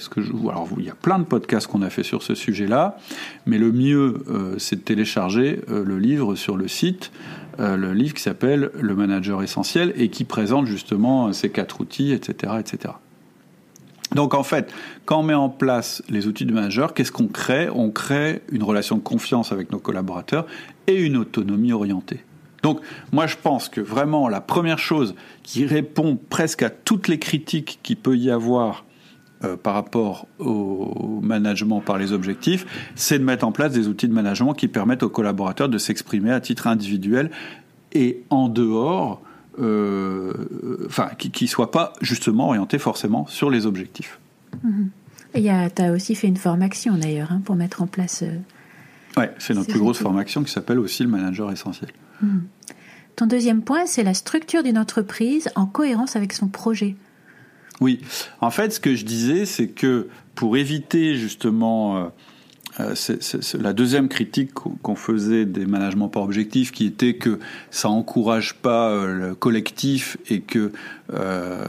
[0.51, 2.99] alors il y a plein de podcasts qu'on a fait sur ce sujet-là,
[3.47, 7.13] mais le mieux, euh, c'est de télécharger euh, le livre sur le site,
[7.61, 12.13] euh, le livre qui s'appelle Le Manager Essentiel et qui présente justement ces quatre outils,
[12.13, 12.95] etc., etc.
[14.13, 14.73] Donc en fait,
[15.05, 17.69] quand on met en place les outils du manager, qu'est-ce qu'on crée?
[17.71, 20.47] On crée une relation de confiance avec nos collaborateurs
[20.89, 22.25] et une autonomie orientée.
[22.65, 22.81] Donc
[23.13, 27.79] moi je pense que vraiment la première chose qui répond presque à toutes les critiques
[27.83, 28.87] qu'il peut y avoir
[29.45, 34.09] euh, par rapport au management par les objectifs, c'est de mettre en place des outils
[34.09, 37.31] de management qui permettent aux collaborateurs de s'exprimer à titre individuel
[37.93, 39.21] et en dehors,
[39.61, 40.33] euh,
[40.87, 44.19] enfin, qui ne soient pas justement orientés forcément sur les objectifs.
[44.63, 44.89] Mhm.
[45.35, 48.23] Et tu as aussi fait une formation d'ailleurs hein, pour mettre en place.
[48.23, 48.39] Euh,
[49.19, 51.91] oui, c'est notre plus grosse formation qui s'appelle aussi le manager essentiel.
[52.23, 52.45] Mhm.
[53.17, 56.97] Ton deuxième point, c'est la structure d'une entreprise en cohérence avec son projet.
[57.81, 58.01] Oui,
[58.41, 62.05] en fait, ce que je disais, c'est que pour éviter justement euh,
[62.81, 62.95] euh,
[63.61, 67.39] la deuxième critique qu'on faisait des managements par objectif, qui était que
[67.71, 70.73] ça encourage pas euh, le collectif et que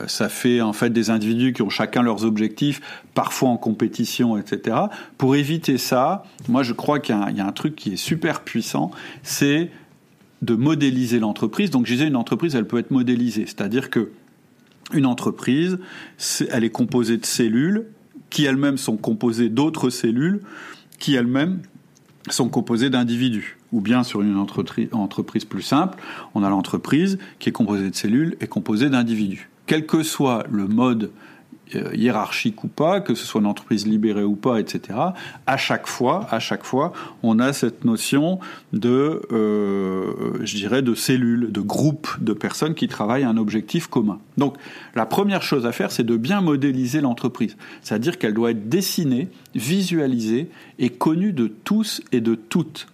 [0.07, 2.81] ça fait en fait des individus qui ont chacun leurs objectifs,
[3.13, 4.77] parfois en compétition, etc.
[5.17, 8.91] Pour éviter ça, moi je crois qu'il y, a un truc qui est super puissant,
[9.21, 9.69] c'est
[10.41, 11.69] de modéliser l'entreprise.
[11.69, 14.11] Donc je disais, une entreprise, elle peut être modélisée, c'est-à-dire que
[14.93, 15.79] une entreprise,
[16.49, 17.87] elle est composée de cellules
[18.29, 20.41] qui elles-mêmes sont composées d'autres cellules
[20.99, 21.61] qui elles-mêmes
[22.29, 23.57] sont composées d'individus.
[23.71, 25.97] Ou bien sur une entreprise plus simple,
[26.33, 29.49] on a l'entreprise qui est composée de cellules et composée d'individus.
[29.65, 31.11] Quel que soit le mode
[31.73, 34.99] hiérarchique ou pas, que ce soit une entreprise libérée ou pas, etc.
[35.47, 38.39] À chaque fois, à chaque fois, on a cette notion
[38.73, 44.19] de, euh, de cellules, de groupes de personnes qui travaillent à un objectif commun.
[44.37, 44.55] Donc,
[44.95, 49.29] la première chose à faire, c'est de bien modéliser l'entreprise, c'est-à-dire qu'elle doit être dessinée,
[49.55, 50.49] visualisée
[50.79, 52.87] et connue de tous et de toutes.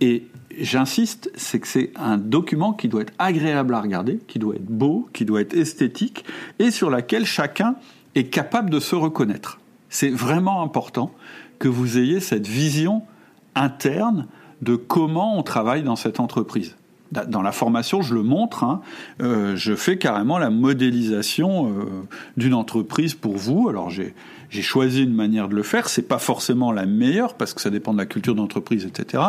[0.00, 0.24] Et
[0.60, 4.66] j'insiste, c'est que c'est un document qui doit être agréable à regarder, qui doit être
[4.66, 6.24] beau, qui doit être esthétique,
[6.58, 7.76] et sur laquelle chacun
[8.14, 9.60] est capable de se reconnaître.
[9.90, 11.12] C'est vraiment important
[11.58, 13.02] que vous ayez cette vision
[13.54, 14.26] interne
[14.62, 16.76] de comment on travaille dans cette entreprise.
[17.10, 18.82] Dans la formation, je le montre, hein,
[19.22, 21.84] euh, je fais carrément la modélisation euh,
[22.36, 23.68] d'une entreprise pour vous.
[23.70, 24.14] Alors j'ai
[24.50, 25.88] choisi une manière de le faire.
[25.88, 29.22] C'est pas forcément la meilleure parce que ça dépend de la culture d'entreprise, etc.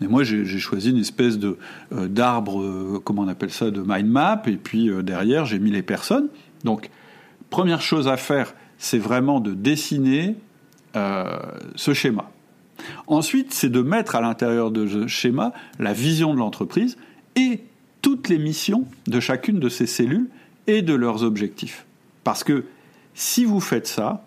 [0.00, 1.58] Mais moi, j'ai choisi une espèce de
[1.92, 4.42] euh, d'arbre, comment on appelle ça, de mind map.
[4.46, 6.28] Et puis derrière, j'ai mis les personnes.
[6.62, 6.90] Donc,
[7.50, 10.36] première chose à faire, c'est vraiment de dessiner
[10.94, 12.30] ce schéma.
[13.06, 16.96] Ensuite, c'est de mettre à l'intérieur de ce schéma la vision de l'entreprise
[17.36, 17.64] et
[18.02, 20.28] toutes les missions de chacune de ces cellules
[20.66, 21.86] et de leurs objectifs.
[22.22, 22.64] Parce que
[23.14, 24.24] si vous faites ça,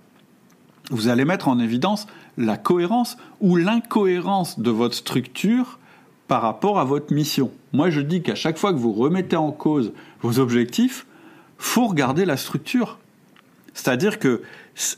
[0.90, 5.80] vous allez mettre en évidence la cohérence ou l'incohérence de votre structure
[6.28, 7.52] par rapport à votre mission.
[7.74, 11.06] Moi, je dis qu'à chaque fois que vous remettez en cause vos objectifs,
[11.58, 13.00] faut regarder la structure.
[13.74, 14.42] C'est-à-dire que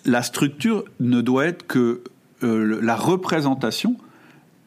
[0.05, 2.01] la structure ne doit être que
[2.43, 3.97] euh, la représentation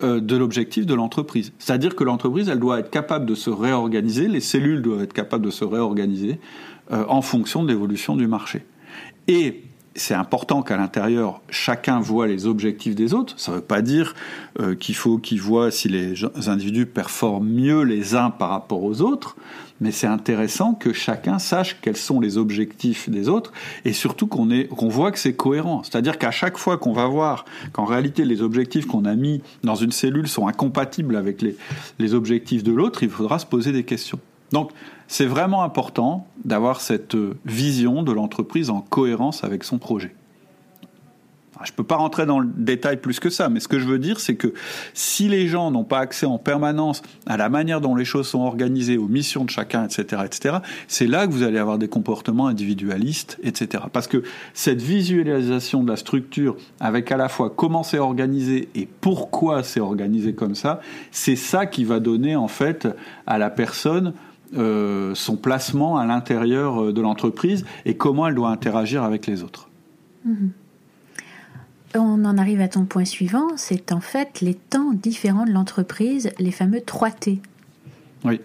[0.03, 1.53] de l'objectif de l'entreprise.
[1.59, 5.45] C'est-à-dire que l'entreprise, elle doit être capable de se réorganiser, les cellules doivent être capables
[5.45, 6.41] de se réorganiser
[6.91, 8.65] euh, en fonction de l'évolution du marché.
[9.29, 9.63] Et
[9.95, 13.35] c'est important qu'à l'intérieur, chacun voit les objectifs des autres.
[13.39, 14.15] Ça ne veut pas dire
[14.59, 16.15] euh, qu'il faut qu'ils voient si les
[16.49, 19.37] individus performent mieux les uns par rapport aux autres,
[19.83, 23.53] mais c'est intéressant que chacun sache quels sont les objectifs des autres
[23.85, 25.83] et surtout qu'on voit que c'est cohérent.
[25.83, 29.75] C'est-à-dire qu'à chaque fois qu'on va voir qu'en réalité les objectifs qu'on a mis dans
[29.75, 31.57] une cellule sont incompatibles avec les,
[31.99, 34.21] les objectifs de l'autre, il faudra se poser des questions.
[34.53, 34.71] Donc,
[35.09, 40.15] c'est vraiment important d'avoir cette vision de l'entreprise en cohérence avec son projet.
[41.65, 43.87] Je ne peux pas rentrer dans le détail plus que ça, mais ce que je
[43.87, 44.53] veux dire, c'est que
[44.95, 48.41] si les gens n'ont pas accès en permanence à la manière dont les choses sont
[48.41, 50.57] organisées, aux missions de chacun, etc., etc.,
[50.89, 53.85] c'est là que vous allez avoir des comportements individualistes, etc.
[53.93, 54.23] Parce que
[54.55, 59.81] cette visualisation de la structure, avec à la fois comment c'est organisé et pourquoi c'est
[59.81, 62.89] organisé comme ça, c'est ça qui va donner en fait
[63.27, 64.15] à la personne
[64.55, 69.43] euh, son placement à l'intérieur euh, de l'entreprise et comment elle doit interagir avec les
[69.43, 69.71] autres.
[70.27, 70.51] Mhm.
[71.95, 76.31] On en arrive à ton point suivant, c'est en fait les temps différents de l'entreprise,
[76.39, 77.41] les fameux 3 T.
[78.25, 78.41] Oui.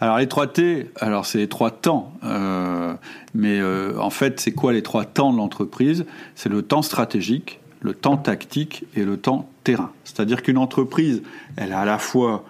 [0.00, 2.94] Alors les 3 T, alors c'est les trois temps, euh,
[3.34, 3.60] mais
[3.98, 6.06] en fait c'est quoi les trois temps de l'entreprise?
[6.36, 9.90] C'est le temps stratégique, le temps tactique et le temps terrain.
[10.04, 11.22] C'est-à-dire qu'une entreprise,
[11.56, 12.44] elle a à la fois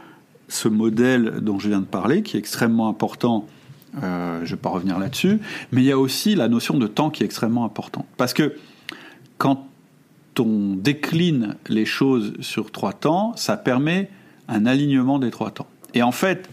[0.49, 3.47] ce modèle dont je viens de parler, qui est extrêmement important,
[4.03, 5.41] euh, je ne vais pas revenir là-dessus,
[5.73, 8.07] mais il y a aussi la notion de temps qui est extrêmement importante.
[8.17, 8.57] Parce que
[9.39, 9.67] quand
[10.41, 14.11] on décline les choses sur trois temps, ça permet
[14.49, 15.67] un alignement des trois temps.
[15.95, 16.49] Et en fait,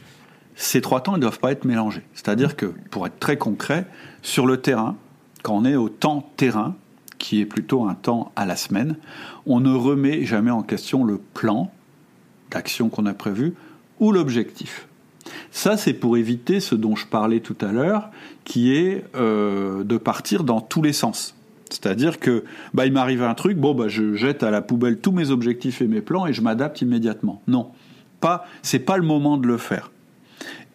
[0.55, 2.03] ces trois temps ne doivent pas être mélangés.
[2.13, 3.85] C'est-à-dire que, pour être très concret,
[4.21, 4.95] sur le terrain,
[5.41, 6.75] quand on est au temps terrain,
[7.17, 8.97] qui est plutôt un temps à la semaine,
[9.45, 11.71] on ne remet jamais en question le plan
[12.51, 13.53] d'action qu'on a prévu,
[13.99, 14.87] ou l'objectif.
[15.51, 18.09] Ça, c'est pour éviter ce dont je parlais tout à l'heure,
[18.43, 21.35] qui est euh, de partir dans tous les sens.
[21.69, 22.43] C'est-à-dire que
[22.73, 25.81] bah, il m'arrive un truc, bon bah je jette à la poubelle tous mes objectifs
[25.81, 27.41] et mes plans et je m'adapte immédiatement.
[27.47, 27.71] Non,
[28.19, 29.89] pas, c'est pas le moment de le faire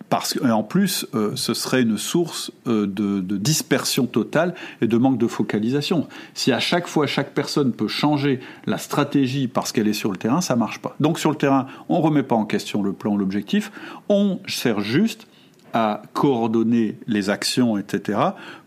[0.08, 5.18] parce qu'en plus, euh, ce serait une source euh, de, dispersion totale et de manque
[5.18, 6.08] de focalisation.
[6.34, 10.16] Si à chaque fois chaque personne peut changer la stratégie parce qu'elle est sur le
[10.16, 10.96] terrain, ça marche pas.
[11.00, 13.70] Donc sur le terrain, on remet pas en question le plan, l'objectif,
[14.08, 15.26] on sert juste
[15.72, 18.18] à coordonner les actions, etc.,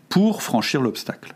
[0.08, 1.34] pour franchir l'obstacle.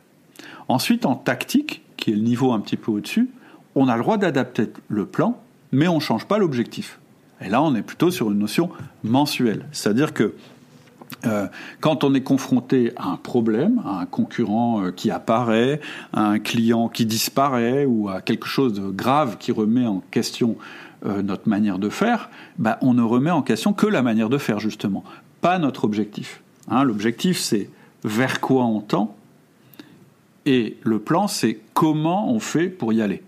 [0.69, 3.31] Ensuite, en tactique, qui est le niveau un petit peu au-dessus,
[3.75, 5.41] on a le droit d'adapter le plan,
[5.73, 6.99] mais on ne change pas l'objectif.
[7.41, 8.71] Et là, on est plutôt sur une notion
[9.05, 9.67] mensuelle.
[9.73, 10.35] C'est-à-dire que
[11.25, 11.47] euh,
[11.81, 15.81] quand on est confronté à un problème, à un concurrent euh, qui apparaît,
[16.13, 20.57] à un client qui disparaît ou à quelque chose de grave qui remet en question
[21.05, 24.39] euh, notre manière de faire, bah, on ne remet en question que la manière de
[24.39, 25.05] faire justement,
[25.41, 26.43] pas notre objectif.
[26.69, 27.71] Hein, L'objectif c'est
[28.05, 29.17] vers quoi on tend
[30.47, 33.23] et le plan c'est comment on fait pour y aller.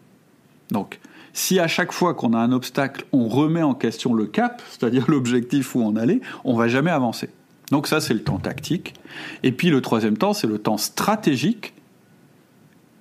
[0.70, 1.00] Donc
[1.38, 5.04] si à chaque fois qu'on a un obstacle, on remet en question le cap, c'est-à-dire
[5.08, 7.30] l'objectif où on allait, on va jamais avancer.
[7.70, 8.94] Donc ça, c'est le temps tactique.
[9.42, 11.74] Et puis le troisième temps, c'est le temps stratégique.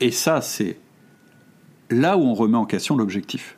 [0.01, 0.77] Et ça, c'est
[1.89, 3.57] là où on remet en question l'objectif.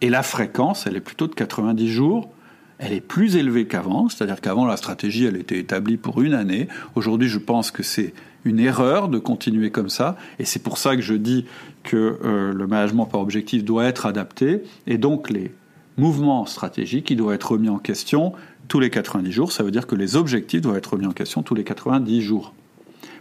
[0.00, 2.30] Et la fréquence, elle est plutôt de 90 jours.
[2.78, 6.68] Elle est plus élevée qu'avant, c'est-à-dire qu'avant la stratégie, elle était établie pour une année.
[6.94, 8.14] Aujourd'hui, je pense que c'est
[8.44, 10.16] une erreur de continuer comme ça.
[10.38, 11.44] Et c'est pour ça que je dis
[11.82, 14.62] que euh, le management par objectif doit être adapté.
[14.86, 15.52] Et donc les
[15.96, 18.32] mouvements stratégiques, ils doivent être remis en question
[18.68, 19.52] tous les 90 jours.
[19.52, 22.54] Ça veut dire que les objectifs doivent être remis en question tous les 90 jours.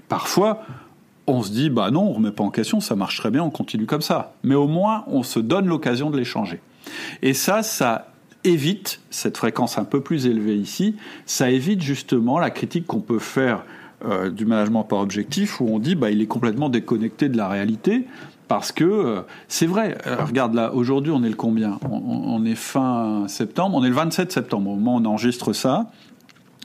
[0.09, 0.63] Parfois,
[1.25, 3.43] on se dit, bah non, on ne remet pas en question, ça marche très bien,
[3.43, 4.35] on continue comme ça.
[4.43, 6.61] Mais au moins, on se donne l'occasion de les changer.
[7.21, 8.13] Et ça, ça
[8.45, 10.95] évite, cette fréquence un peu plus élevée ici,
[11.25, 13.65] ça évite justement la critique qu'on peut faire
[14.05, 17.47] euh, du management par objectif où on dit bah il est complètement déconnecté de la
[17.47, 18.05] réalité
[18.47, 19.97] parce que euh, c'est vrai.
[20.07, 21.79] Euh, regarde là, aujourd'hui on est le combien?
[21.89, 25.89] On, est fin septembre, on est le 27 septembre au moment où on enregistre ça.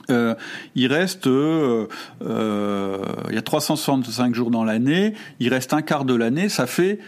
[0.09, 0.35] euh,
[0.75, 1.87] il reste, euh,
[2.23, 6.67] euh, il y a 365 jours dans l'année, il reste un quart de l'année, ça
[6.67, 6.99] fait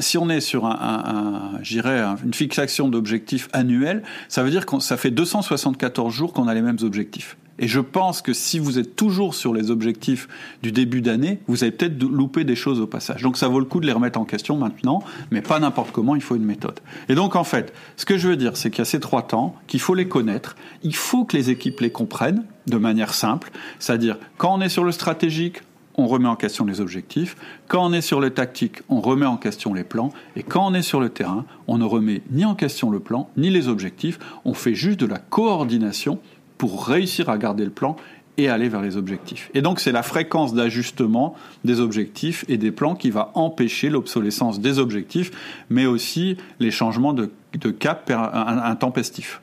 [0.00, 4.78] si on est sur un, un, un une fixation d'objectifs annuels, ça veut dire que
[4.80, 7.36] ça fait 274 jours qu'on a les mêmes objectifs.
[7.58, 10.28] Et je pense que si vous êtes toujours sur les objectifs
[10.62, 13.22] du début d'année, vous avez peut-être loupé des choses au passage.
[13.22, 16.16] Donc ça vaut le coup de les remettre en question maintenant, mais pas n'importe comment,
[16.16, 16.80] il faut une méthode.
[17.08, 19.22] Et donc en fait, ce que je veux dire, c'est qu'il y a ces trois
[19.22, 23.50] temps, qu'il faut les connaître, il faut que les équipes les comprennent de manière simple,
[23.78, 25.62] c'est-à-dire quand on est sur le stratégique,
[25.96, 27.36] on remet en question les objectifs.
[27.68, 30.10] Quand on est sur le tactique, on remet en question les plans.
[30.36, 33.30] Et quand on est sur le terrain, on ne remet ni en question le plan,
[33.36, 34.18] ni les objectifs.
[34.44, 36.18] On fait juste de la coordination
[36.58, 37.96] pour réussir à garder le plan
[38.36, 39.50] et aller vers les objectifs.
[39.54, 41.34] Et donc c'est la fréquence d'ajustement
[41.64, 45.30] des objectifs et des plans qui va empêcher l'obsolescence des objectifs,
[45.70, 47.30] mais aussi les changements de,
[47.78, 49.40] cap intempestifs.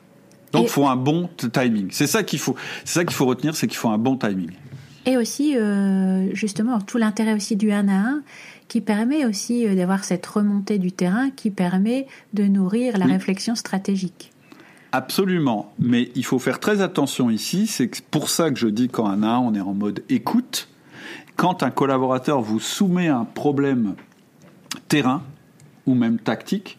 [0.52, 1.88] Donc il faut un bon timing.
[1.90, 2.54] C'est ça qu'il faut,
[2.84, 4.50] c'est ça qu'il faut retenir, c'est qu'il faut un bon timing.
[5.06, 8.22] Et aussi, euh, justement, tout l'intérêt aussi du 1 à 1
[8.68, 13.54] qui permet aussi euh, d'avoir cette remontée du terrain qui permet de nourrir la réflexion
[13.54, 14.31] stratégique.
[14.92, 19.06] Absolument, mais il faut faire très attention ici, c'est pour ça que je dis qu'en
[19.06, 20.68] un an, on est en mode écoute.
[21.36, 23.94] Quand un collaborateur vous soumet un problème
[24.88, 25.22] terrain
[25.86, 26.78] ou même tactique,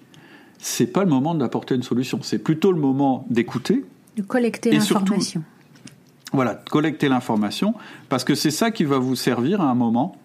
[0.59, 3.83] c'est pas le moment d'apporter une solution, c'est plutôt le moment d'écouter.
[4.15, 5.43] De collecter l'information.
[6.31, 7.73] Voilà, de collecter l'information,
[8.09, 10.15] parce que c'est ça qui va vous servir à un moment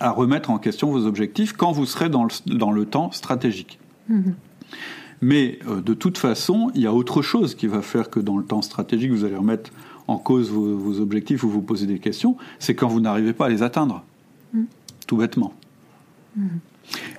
[0.00, 3.78] à remettre en question vos objectifs quand vous serez dans le, temps stratégique.
[4.08, 4.34] Mhm.
[5.20, 8.36] Mais euh, de toute façon, il y a autre chose qui va faire que dans
[8.36, 9.70] le temps stratégique, vous allez remettre
[10.08, 13.48] en cause vos, objectifs ou vous poser des questions, c'est quand vous n'arrivez pas à
[13.48, 14.04] les atteindre.
[14.52, 14.62] Mm.
[15.06, 15.52] Tout bêtement.
[16.36, 16.46] Mm.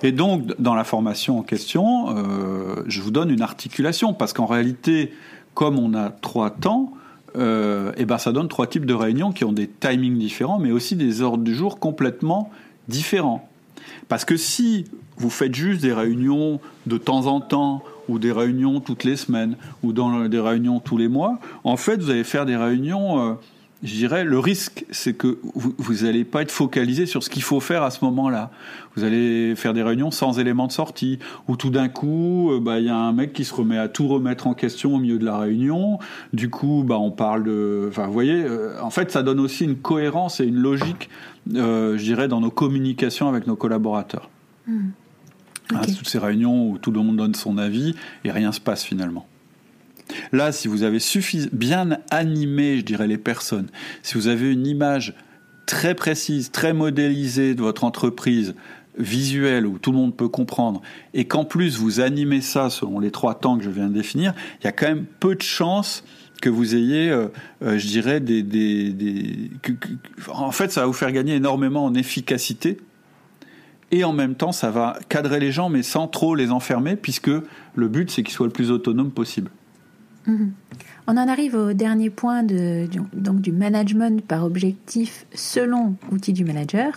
[0.02, 4.46] Et donc, dans la formation en question, euh, je vous donne une articulation, parce qu'en
[4.46, 5.12] réalité,
[5.52, 6.92] comme on a trois temps,
[7.36, 10.58] euh, et eh ben ça donne trois types de réunions qui ont des timings différents,
[10.58, 12.50] mais aussi des ordres du jour complètement
[12.88, 13.46] différents.
[14.08, 14.86] Parce que si
[15.16, 19.56] vous faites juste des réunions de temps en temps, ou des réunions toutes les semaines,
[19.82, 23.34] ou dans des réunions tous les mois, en fait, vous allez faire des réunions, euh,
[23.82, 27.60] je dirais, le risque, c'est que vous n'allez pas être focalisé sur ce qu'il faut
[27.60, 28.50] faire à ce moment-là.
[28.96, 32.80] Vous allez faire des réunions sans éléments de sortie, ou tout d'un coup, euh, bah,
[32.80, 35.18] il y a un mec qui se remet à tout remettre en question au milieu
[35.18, 35.98] de la réunion.
[36.32, 37.86] Du coup, bah, on parle de...
[37.88, 41.08] Enfin, vous voyez, euh, en fait, ça donne aussi une cohérence et une logique,
[41.46, 44.28] je dirais, dans nos communications avec nos collaborateurs.
[45.70, 48.82] Hein, toutes ces réunions où tout le monde donne son avis et rien se passe
[48.82, 49.26] finalement.
[50.32, 50.98] Là, si vous avez
[51.52, 53.68] bien animé, je dirais, les personnes,
[54.02, 55.14] si vous avez une image
[55.66, 58.54] très précise, très modélisée de votre entreprise,
[58.96, 60.82] visuelle, où tout le monde peut comprendre,
[61.14, 64.34] et qu'en plus vous animez ça selon les trois temps que je viens de définir,
[64.60, 66.02] il y a quand même peu de chances
[66.42, 67.28] que vous ayez, euh,
[67.62, 68.42] euh, je dirais, des...
[68.42, 69.50] des,
[70.28, 72.78] en fait, ça va vous faire gagner énormément en efficacité
[73.90, 77.30] et en même temps ça va cadrer les gens mais sans trop les enfermer puisque
[77.74, 79.50] le but c'est qu'ils soient le plus autonomes possible.
[81.06, 86.32] On en arrive au dernier point de, du, donc du management par objectif selon outil
[86.32, 86.92] du manager.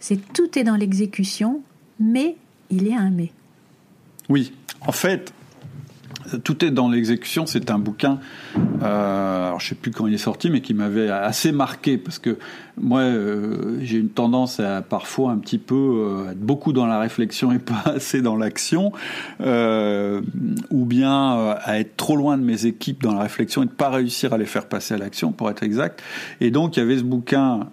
[0.00, 1.60] C'est tout est dans l'exécution,
[2.00, 2.36] mais
[2.70, 3.30] il y a un mais.
[4.28, 5.32] Oui, en fait,
[6.42, 7.46] tout est dans l'exécution.
[7.46, 8.18] C'est un bouquin,
[8.82, 12.38] euh, je sais plus quand il est sorti, mais qui m'avait assez marqué parce que
[12.80, 16.98] moi, euh, j'ai une tendance à parfois un petit peu euh, être beaucoup dans la
[16.98, 18.92] réflexion et pas assez dans l'action,
[19.40, 20.20] euh,
[20.70, 23.90] ou bien à être trop loin de mes équipes dans la réflexion et de pas
[23.90, 26.02] réussir à les faire passer à l'action, pour être exact.
[26.40, 27.68] Et donc, il y avait ce bouquin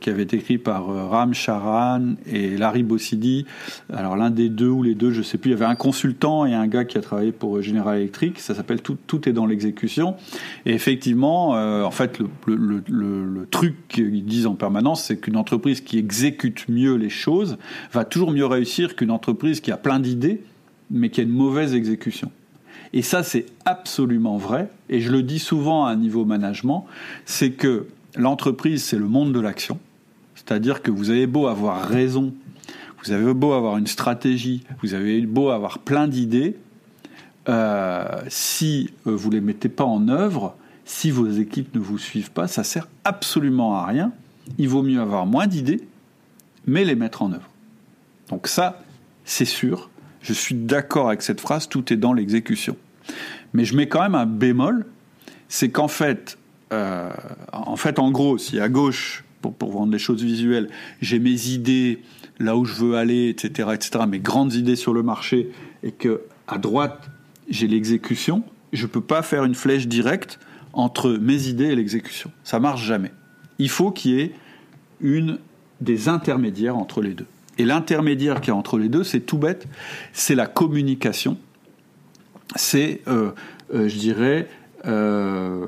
[0.00, 3.46] qui avait été écrit par Ram Charan et Larry Bossidi.
[3.92, 5.50] Alors, l'un des deux ou les deux, je sais plus.
[5.50, 8.40] Il y avait un consultant et un gars qui a travaillé pour General Electric.
[8.40, 10.16] Ça s'appelle tout, tout est dans l'exécution.
[10.64, 16.68] Et effectivement, en fait, le truc qu'ils disent en permanence, c'est qu'une entreprise qui exécute
[16.68, 17.58] mieux les choses
[17.92, 20.42] va toujours mieux réussir qu'une entreprise qui a plein d'idées,
[20.90, 22.30] mais qui a une mauvaise exécution.
[22.92, 26.86] Et ça, c'est absolument vrai, et je le dis souvent à un niveau management,
[27.24, 27.86] c'est que
[28.16, 29.78] l'entreprise, c'est le monde de l'action.
[30.34, 32.32] C'est-à-dire que vous avez beau avoir raison,
[33.04, 36.56] vous avez beau avoir une stratégie, vous avez beau avoir plein d'idées,
[37.48, 40.56] euh, si euh, vous ne les mettez pas en œuvre,
[40.86, 44.12] si vos équipes ne vous suivent pas, ça sert absolument à rien.
[44.56, 45.80] Il vaut mieux avoir moins d'idées,
[46.64, 47.50] mais les mettre en œuvre.
[48.28, 48.82] Donc ça,
[49.24, 49.90] c'est sûr.
[50.22, 52.76] Je suis d'accord avec cette phrase, tout est dans l'exécution.
[53.52, 54.86] Mais je mets quand même un bémol,
[55.48, 56.38] c'est qu'en fait,
[56.72, 57.10] euh,
[57.52, 60.70] en fait, en gros, si à gauche, pour, pour vendre des choses visuelles,
[61.00, 62.02] j'ai mes idées,
[62.38, 65.50] là où je veux aller, etc., etc., mes grandes idées sur le marché,
[65.82, 67.10] et que à droite,
[67.48, 70.38] j'ai l'exécution, je ne peux pas faire une flèche directe
[70.76, 72.30] entre mes idées et l'exécution.
[72.44, 73.10] Ça marche jamais.
[73.58, 74.32] Il faut qu'il y ait
[75.00, 75.38] une
[75.80, 77.26] des intermédiaires entre les deux.
[77.58, 79.66] Et l'intermédiaire qui est entre les deux, c'est tout bête,
[80.12, 81.38] c'est la communication.
[82.54, 83.30] C'est, euh,
[83.74, 84.48] euh, je dirais,
[84.86, 85.66] euh,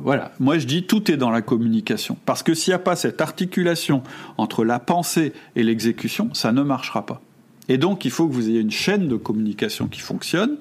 [0.00, 0.32] voilà.
[0.40, 2.16] Moi, je dis tout est dans la communication.
[2.24, 4.02] Parce que s'il n'y a pas cette articulation
[4.38, 7.20] entre la pensée et l'exécution, ça ne marchera pas.
[7.68, 10.56] Et donc, il faut que vous ayez une chaîne de communication qui fonctionne.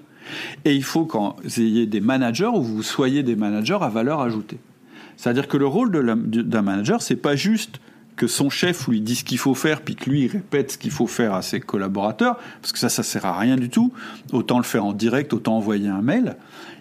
[0.63, 4.21] Et il faut que vous ayez des managers ou vous soyez des managers à valeur
[4.21, 4.59] ajoutée.
[5.17, 7.79] C'est-à-dire que le rôle d'un manager, c'est pas juste
[8.15, 10.77] que son chef lui dise ce qu'il faut faire, puis que lui il répète ce
[10.77, 13.91] qu'il faut faire à ses collaborateurs, parce que ça, ça sert à rien du tout.
[14.31, 16.37] Autant le faire en direct, autant envoyer un mail.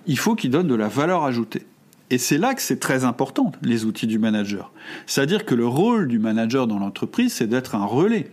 [0.06, 1.66] Il faut qu'il donne de la valeur ajoutée.
[2.10, 4.70] Et c'est là que c'est très important, les outils du manager.
[5.06, 8.30] C'est-à-dire que le rôle du manager dans l'entreprise, c'est d'être un relais.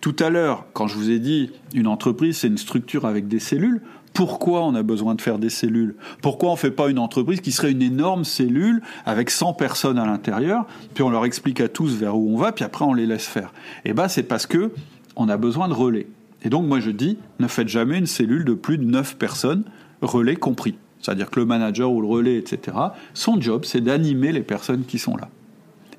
[0.00, 3.38] Tout à l'heure, quand je vous ai dit une entreprise, c'est une structure avec des
[3.38, 3.80] cellules,
[4.12, 5.96] pourquoi on a besoin de faire des cellules?
[6.20, 9.98] Pourquoi on ne fait pas une entreprise qui serait une énorme cellule avec 100 personnes
[9.98, 12.94] à l'intérieur, puis on leur explique à tous vers où on va, puis après on
[12.94, 13.52] les laisse faire?
[13.84, 14.72] Eh bien, c'est parce que
[15.16, 16.06] on a besoin de relais.
[16.44, 19.64] Et donc, moi, je dis, ne faites jamais une cellule de plus de 9 personnes,
[20.00, 20.76] relais compris.
[21.00, 22.76] C'est-à-dire que le manager ou le relais, etc.,
[23.14, 25.28] son job, c'est d'animer les personnes qui sont là.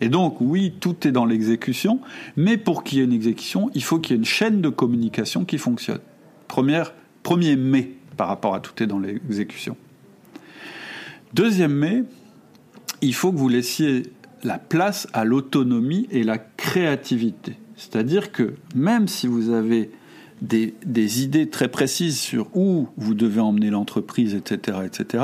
[0.01, 1.99] Et donc, oui, tout est dans l'exécution,
[2.35, 4.69] mais pour qu'il y ait une exécution, il faut qu'il y ait une chaîne de
[4.69, 5.99] communication qui fonctionne.
[6.47, 9.77] Première, premier mais par rapport à tout est dans l'exécution.
[11.33, 12.03] Deuxième mais,
[13.01, 14.03] il faut que vous laissiez
[14.43, 17.57] la place à l'autonomie et la créativité.
[17.75, 19.91] C'est-à-dire que même si vous avez
[20.41, 25.23] des, des, idées très précises sur où vous devez emmener l'entreprise, etc., etc.,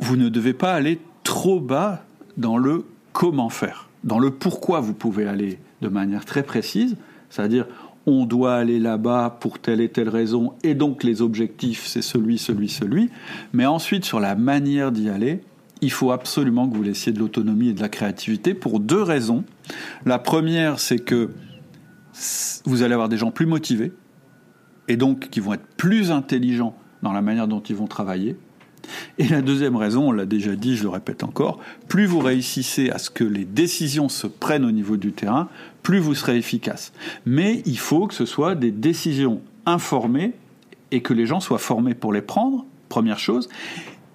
[0.00, 2.04] vous ne devez pas aller trop bas
[2.36, 3.88] dans le comment faire.
[4.02, 6.96] Dans le pourquoi vous pouvez aller de manière très précise,
[7.28, 7.66] c'est-à-dire
[8.06, 12.38] on doit aller là-bas pour telle et telle raison, et donc les objectifs, c'est celui,
[12.38, 13.10] celui, celui.
[13.52, 15.42] Mais ensuite, sur la manière d'y aller,
[15.82, 19.44] il faut absolument que vous laissiez de l'autonomie et de la créativité pour deux raisons.
[20.04, 21.30] La première, c'est que
[22.64, 23.92] vous allez avoir des gens plus motivés,
[24.88, 28.36] et donc qui vont être plus intelligents dans la manière dont ils vont travailler.
[29.20, 32.88] Et la deuxième raison, on l'a déjà dit, je le répète encore, plus vous réussissez
[32.88, 35.50] à ce que les décisions se prennent au niveau du terrain,
[35.82, 36.94] plus vous serez efficace.
[37.26, 40.32] Mais il faut que ce soit des décisions informées
[40.90, 43.50] et que les gens soient formés pour les prendre, première chose,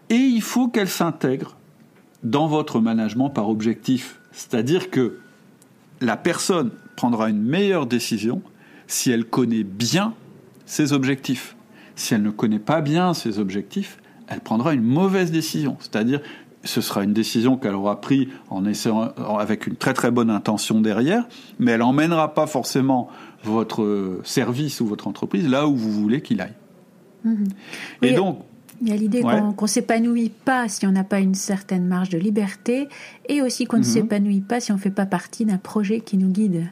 [0.09, 1.55] et il faut qu'elles s'intègrent
[2.23, 4.19] dans votre management par objectif.
[4.31, 5.19] C'est-à-dire que
[6.01, 8.41] la personne prendra une meilleure décision
[8.87, 10.15] si elle connaît bien
[10.65, 11.55] ses objectifs.
[11.95, 15.77] Si elle ne connaît pas bien ses objectifs, elle prendra une mauvaise décision.
[15.79, 16.21] C'est-à-dire,
[16.63, 20.81] ce sera une décision qu'elle aura prise en essayant, avec une très très bonne intention
[20.81, 21.27] derrière,
[21.59, 23.09] mais elle n'emmènera pas forcément
[23.43, 26.55] votre service ou votre entreprise là où vous voulez qu'il aille.
[27.23, 27.47] Mhm.
[28.01, 28.39] Et donc,
[28.81, 32.09] il y a l'idée qu'on ne s'épanouit pas si on n'a pas une certaine marge
[32.09, 32.89] de liberté,
[33.29, 33.89] et aussi qu'on ne mhm.
[33.89, 36.71] s'épanouit pas si on ne fait pas partie d'un projet qui nous guide.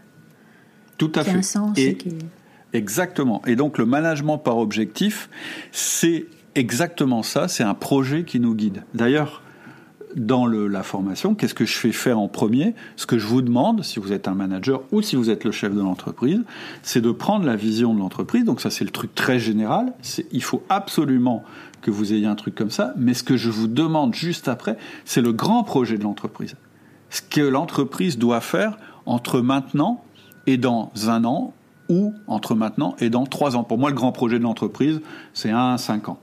[0.98, 1.42] Tout à fait.
[1.42, 1.78] sens.
[2.74, 3.42] Exactement.
[3.46, 5.30] Et donc le management par objectif,
[5.72, 6.26] c'est
[6.56, 8.84] exactement ça, c'est un projet qui nous guide.
[8.94, 9.42] D'ailleurs,
[10.16, 12.76] dans la formation, qu'est-ce que je fais faire en premier?
[12.98, 15.52] Ce que je vous demande, si vous êtes un manager ou si vous êtes le
[15.52, 16.44] chef de l'entreprise,
[16.84, 18.46] c'est de prendre la vision de l'entreprise.
[18.46, 19.94] Donc ça, c'est le truc très général.
[20.32, 21.44] Il faut absolument
[21.82, 22.94] que vous ayez un truc comme ça.
[22.96, 26.56] Mais ce que je vous demande juste après, c'est le grand projet de l'entreprise.
[27.10, 30.04] Ce que l'entreprise doit faire entre maintenant
[30.46, 31.54] et dans un an
[31.90, 33.64] ou entre maintenant et dans trois ans.
[33.64, 35.02] Pour moi, le grand projet de l'entreprise,
[35.34, 36.20] c'est un à cinq ans.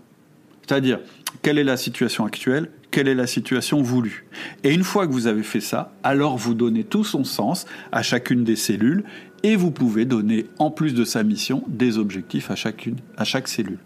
[0.71, 1.01] C'est-à-dire,
[1.43, 4.27] quelle est la situation actuelle quelle est la situation voulue.
[4.65, 8.03] Et une fois que vous avez fait ça, alors vous donnez tout son sens à
[8.03, 9.05] chacune des cellules
[9.45, 13.47] et vous pouvez donner, en plus de sa mission, des objectifs à, chacune, à chaque
[13.47, 13.79] cellule.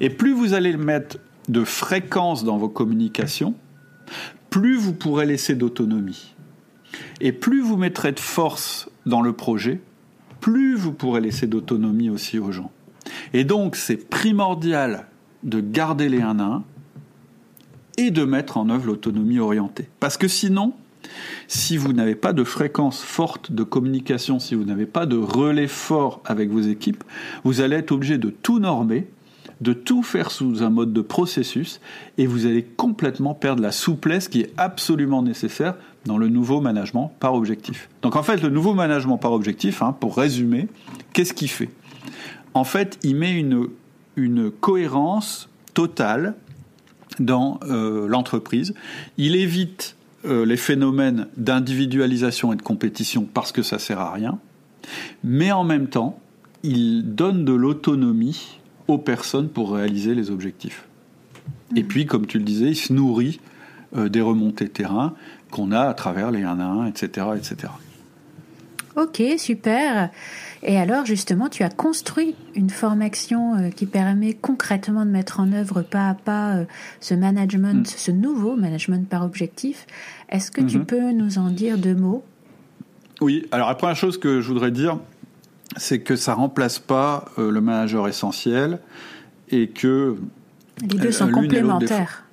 [0.00, 1.16] Et plus vous allez mettre
[1.48, 3.54] de fréquence dans vos communications,
[4.50, 6.34] plus vous pourrez laisser d'autonomie.
[7.22, 9.80] Et plus vous mettrez de force dans le projet,
[10.40, 12.72] plus vous pourrez laisser d'autonomie aussi aux gens.
[13.32, 15.06] Et donc c'est primordial
[15.42, 16.64] de garder les un à un
[17.96, 19.88] et de mettre en œuvre l'autonomie orientée.
[20.00, 20.72] Parce que sinon,
[21.48, 25.68] si vous n'avez pas de fréquence forte de communication, si vous n'avez pas de relais
[25.68, 27.04] fort avec vos équipes,
[27.44, 29.08] vous allez être obligé de tout normer,
[29.60, 31.80] de tout faire sous un mode de processus,
[32.16, 35.74] et vous allez complètement perdre la souplesse qui est absolument nécessaire
[36.06, 37.90] dans le nouveau management par objectif.
[38.00, 40.68] Donc en fait, le nouveau management par objectif, hein, pour résumer,
[41.12, 41.68] qu'est-ce qu'il fait?
[42.54, 43.68] En fait, il met une
[44.20, 46.34] une cohérence totale
[47.18, 48.74] dans euh, l'entreprise.
[49.18, 54.38] Il évite euh, les phénomènes d'individualisation et de compétition parce que ça sert à rien,
[55.24, 56.18] mais en même temps,
[56.62, 58.58] il donne de l'autonomie
[58.88, 60.86] aux personnes pour réaliser les objectifs.
[61.76, 63.40] Et puis, comme tu le disais, il se nourrit
[63.94, 65.14] des remontées terrain
[65.50, 67.72] qu'on a à travers les 1 à 1, etc., etc.
[68.96, 70.10] Ok, super.
[70.62, 75.52] Et alors, justement, tu as construit une formation euh, qui permet concrètement de mettre en
[75.52, 76.64] œuvre pas à pas euh,
[77.00, 77.96] ce management, mm.
[77.96, 79.86] ce nouveau management par objectif.
[80.28, 80.84] Est-ce que tu mm-hmm.
[80.84, 82.24] peux nous en dire deux mots?
[83.22, 84.98] Oui, alors la première chose que je voudrais dire,
[85.76, 88.80] c'est que ça remplace pas euh, le manager essentiel
[89.50, 90.16] et que...
[90.82, 92.24] Les deux sont complémentaires.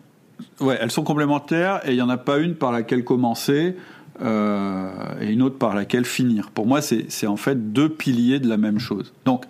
[0.60, 3.76] Ouais, elles sont complémentaires et il n'y en a pas une par laquelle commencer
[4.22, 4.90] euh,
[5.22, 6.50] et une autre par laquelle finir.
[6.52, 9.14] Pour moi, c'est en fait deux piliers de la même chose.
[9.26, 9.46] Donc,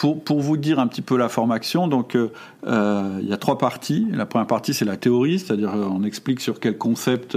[0.00, 2.32] pour, pour, vous dire un petit peu la formation, donc euh,
[2.66, 4.06] euh il y a trois parties.
[4.12, 7.36] La première partie, c'est la théorie, c'est-à-dire euh, on explique sur quel concept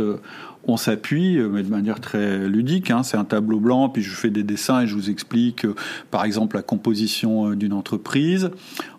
[0.66, 2.89] on s'appuie, euh, mais de manière très ludique.
[2.91, 3.03] Hein.
[3.03, 5.76] C'est un tableau blanc, puis je fais des dessins et je vous explique, euh,
[6.11, 8.51] par exemple, la composition euh, d'une entreprise.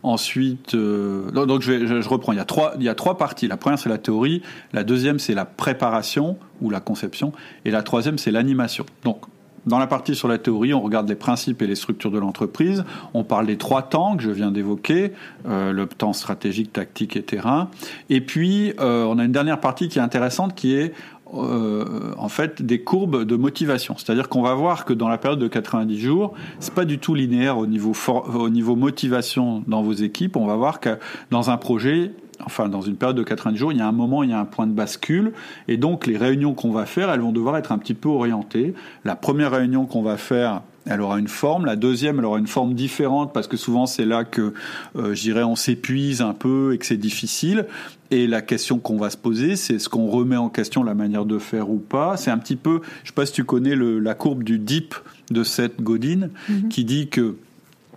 [0.03, 2.33] Ensuite, donc je, je, reprends.
[2.33, 3.49] Il y a trois, il y a trois parties.
[3.49, 4.43] La première c'est la théorie,
[4.75, 7.33] la deuxième c'est la préparation ou la conception,
[7.65, 8.85] et la troisième c'est l'animation.
[9.05, 9.23] Donc
[9.67, 12.85] dans la partie sur la théorie, on regarde les principes et les structures de l'entreprise.
[13.15, 15.13] On parle des trois temps que je viens d'évoquer,
[15.49, 17.71] euh, le temps stratégique, tactique et terrain.
[18.11, 20.93] Et puis, euh, on a une dernière partie qui est intéressante, qui est
[21.33, 23.97] euh, en fait des courbes de motivation.
[23.97, 27.15] C'est-à-dire qu'on va voir que dans la période de 90 jours, c'est pas du tout
[27.15, 30.37] linéaire au niveau au niveau motivation dans vos équipes.
[30.37, 30.99] On va voir que
[31.31, 32.13] dans un projet,
[32.45, 34.39] enfin dans une période de 90 jours, il y a un moment, il y a
[34.39, 35.33] un point de bascule,
[35.69, 38.75] et donc les réunions qu'on va faire, elles vont devoir être un petit peu orientées.
[39.05, 41.65] La première réunion qu'on va faire, elle aura une forme.
[41.65, 44.53] La deuxième, elle aura une forme différente parce que souvent c'est là que,
[44.97, 47.67] euh, je dirais, on s'épuise un peu et que c'est difficile.
[48.11, 51.25] Et la question qu'on va se poser, c'est est-ce qu'on remet en question la manière
[51.25, 52.17] de faire ou pas?
[52.17, 54.95] C'est un petit peu, je sais pas si tu connais le, la courbe du DIP
[55.31, 56.69] de Seth Godin, mm-hmm.
[56.69, 57.37] qui dit que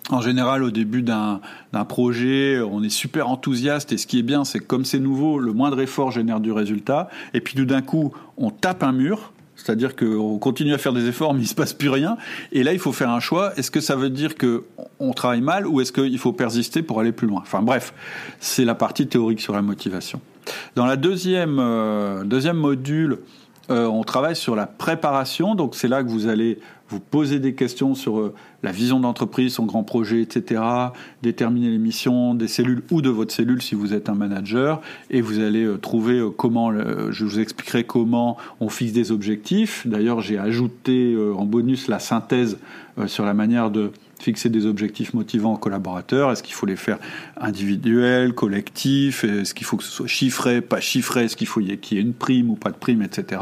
[0.09, 1.41] en général, au début d'un
[1.87, 5.37] projet, on est super enthousiaste et ce qui est bien, c'est que comme c'est nouveau,
[5.39, 7.09] le moindre effort génère du résultat.
[7.33, 11.07] Et puis tout d'un coup, on tape un mur, c'est-à-dire qu'on continue à faire des
[11.07, 12.17] efforts, mais il se passe plus rien.
[12.53, 13.53] Et là, il faut faire un choix.
[13.57, 14.63] Est-ce que ça veut dire que
[14.99, 17.41] on travaille mal ou est-ce qu'il faut persister pour aller plus loin?
[17.41, 17.93] Enfin bref,
[18.39, 20.21] c'est la partie théorique sur la motivation.
[20.75, 23.19] Dans la deuxième, euh, deuxième module,
[23.69, 25.55] euh, on travaille sur la préparation.
[25.55, 28.33] Donc c'est là que vous allez vous posez des questions sur euh,
[28.63, 30.61] la vision d'entreprise, son grand projet, etc.,
[31.21, 35.21] déterminer les missions des cellules ou de votre cellule si vous êtes un manager, et
[35.21, 39.85] vous allez euh, trouver euh, comment, je vous expliquerai comment on fixe des objectifs.
[39.87, 42.57] D'ailleurs, j'ai ajouté en bonus la synthèse
[43.07, 46.97] sur la manière de fixer des objectifs motivants aux collaborateurs Est-ce qu'il faut les faire
[47.39, 49.23] individuels, collectifs?
[49.23, 51.25] Est-ce qu'il faut que ce soit chiffré, pas chiffré?
[51.25, 53.41] Est-ce qu'il faut qu'il y ait une prime ou pas de prime, etc.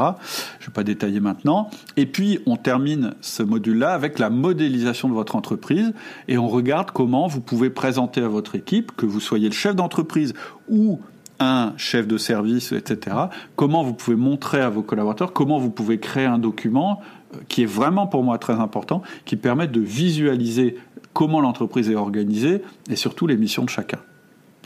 [0.58, 1.70] Je ne vais pas détailler maintenant.
[1.96, 5.92] Et puis, on termine ce module-là avec la modélisation de votre entreprise
[6.28, 9.74] et on regarde comment vous pouvez présenter à votre équipe, que vous soyez le chef
[9.74, 10.34] d'entreprise
[10.68, 11.00] ou
[11.38, 13.16] un chef de service, etc.
[13.56, 17.00] Comment vous pouvez montrer à vos collaborateurs, comment vous pouvez créer un document
[17.48, 20.76] qui est vraiment pour moi très important, qui permet de visualiser
[21.12, 23.98] comment l'entreprise est organisée et surtout les missions de chacun.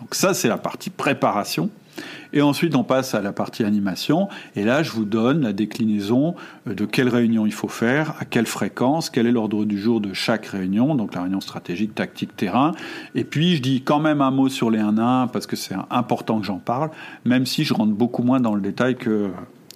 [0.01, 1.71] Donc ça, c'est la partie préparation.
[2.33, 4.29] Et ensuite, on passe à la partie animation.
[4.57, 6.35] Et là, je vous donne la déclinaison
[6.67, 10.15] de quelle réunion il faut faire, à quelle fréquence, quel est l'ordre du jour de
[10.15, 12.73] chaque réunion, donc la réunion stratégique, tactique, terrain.
[13.15, 15.75] Et puis, je dis quand même un mot sur les 1 1 parce que c'est
[15.91, 16.91] important que j'en parle,
[17.25, 19.31] même si je rentre beaucoup moins dans le détail que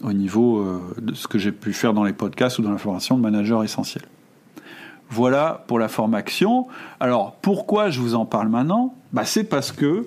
[0.04, 2.78] au niveau euh, de ce que j'ai pu faire dans les podcasts ou dans la
[2.78, 4.04] formation de manager essentiel.
[5.10, 6.66] Voilà pour la formation.
[7.00, 8.94] Alors pourquoi je vous en parle maintenant?
[9.12, 10.06] Bah, C'est parce que,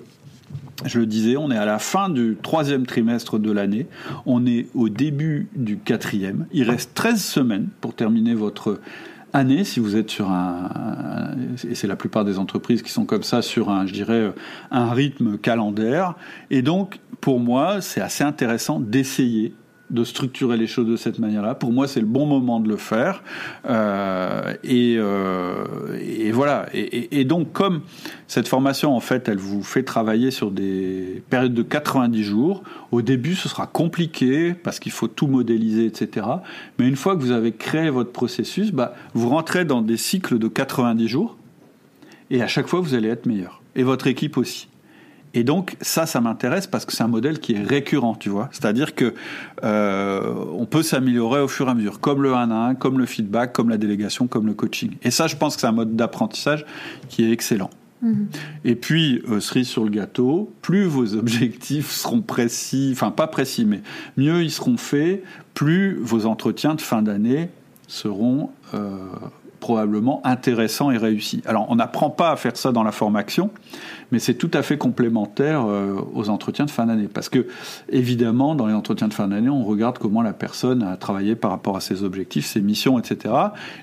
[0.84, 3.86] je le disais, on est à la fin du troisième trimestre de l'année,
[4.26, 8.80] on est au début du quatrième, il reste 13 semaines pour terminer votre
[9.32, 9.64] année.
[9.64, 11.34] Si vous êtes sur un,
[11.68, 14.32] et c'est la plupart des entreprises qui sont comme ça sur un je dirais
[14.70, 16.14] un rythme calendaire.
[16.50, 19.54] Et donc pour moi c'est assez intéressant d'essayer
[19.90, 21.54] de structurer les choses de cette manière-là.
[21.54, 23.22] Pour moi, c'est le bon moment de le faire.
[23.68, 25.64] Euh, et, euh,
[26.00, 26.66] et, voilà.
[26.72, 27.80] Et, donc, comme
[28.26, 32.62] cette formation, en fait, elle vous fait travailler sur des périodes de 90 jours,
[32.92, 36.26] au début, ce sera compliqué parce qu'il faut tout modéliser, etc.
[36.78, 40.38] Mais une fois que vous avez créé votre processus, bah, vous rentrez dans des cycles
[40.38, 41.36] de 90 jours.
[42.30, 43.62] Et à chaque fois, vous allez être meilleur.
[43.74, 44.68] Et votre équipe aussi.
[45.34, 48.48] Et donc ça, ça m'intéresse parce que c'est un modèle qui est récurrent, tu vois.
[48.52, 49.14] C'est-à-dire que
[49.64, 52.98] euh, on peut s'améliorer au fur et à mesure, comme le 1 à 1, comme
[52.98, 54.96] le feedback, comme la délégation, comme le coaching.
[55.02, 56.64] Et ça, je pense que c'est un mode d'apprentissage
[57.08, 57.70] qui est excellent.
[58.04, 58.26] Mm-hmm.
[58.64, 63.64] Et puis, euh, cerise sur le gâteau, plus vos objectifs seront précis, enfin pas précis,
[63.64, 63.82] mais
[64.16, 65.22] mieux ils seront faits,
[65.54, 67.50] plus vos entretiens de fin d'année
[67.88, 68.96] seront euh,
[69.60, 71.42] probablement intéressants et réussis.
[71.46, 73.50] Alors, on n'apprend pas à faire ça dans la formation,
[74.12, 77.08] mais c'est tout à fait complémentaire euh, aux entretiens de fin d'année.
[77.08, 77.46] Parce que,
[77.88, 81.50] évidemment, dans les entretiens de fin d'année, on regarde comment la personne a travaillé par
[81.50, 83.34] rapport à ses objectifs, ses missions, etc.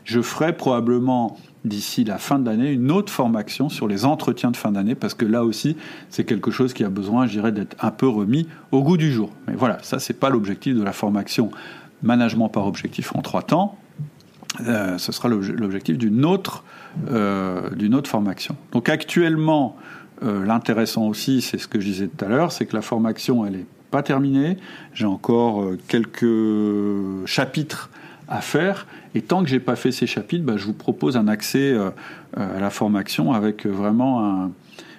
[0.04, 4.58] Je ferai probablement d'ici la fin de l'année une autre formation sur les entretiens de
[4.58, 5.76] fin d'année parce que là aussi
[6.10, 9.12] c'est quelque chose qui a besoin, je dirais, d'être un peu remis au goût du
[9.12, 9.32] jour.
[9.48, 11.50] Mais voilà, ça c'est pas l'objectif de la formation
[12.04, 13.78] management par objectif en trois temps.
[14.62, 16.64] Euh, ce sera l'objectif d'une autre,
[17.10, 18.56] euh, d'une autre formation.
[18.72, 19.76] Donc actuellement,
[20.24, 23.46] euh, l'intéressant aussi, c'est ce que je disais tout à l'heure, c'est que la formation,
[23.46, 24.58] elle n'est pas terminée.
[24.94, 27.90] J'ai encore quelques chapitres
[28.28, 28.88] à faire.
[29.14, 31.78] Et tant que j'ai pas fait ces chapitres, bah, je vous propose un accès
[32.36, 34.52] à la formation avec vraiment un,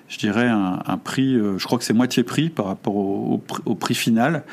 [0.09, 4.45] je dirais un, prix, je crois que c'est moitié prix par rapport au prix final.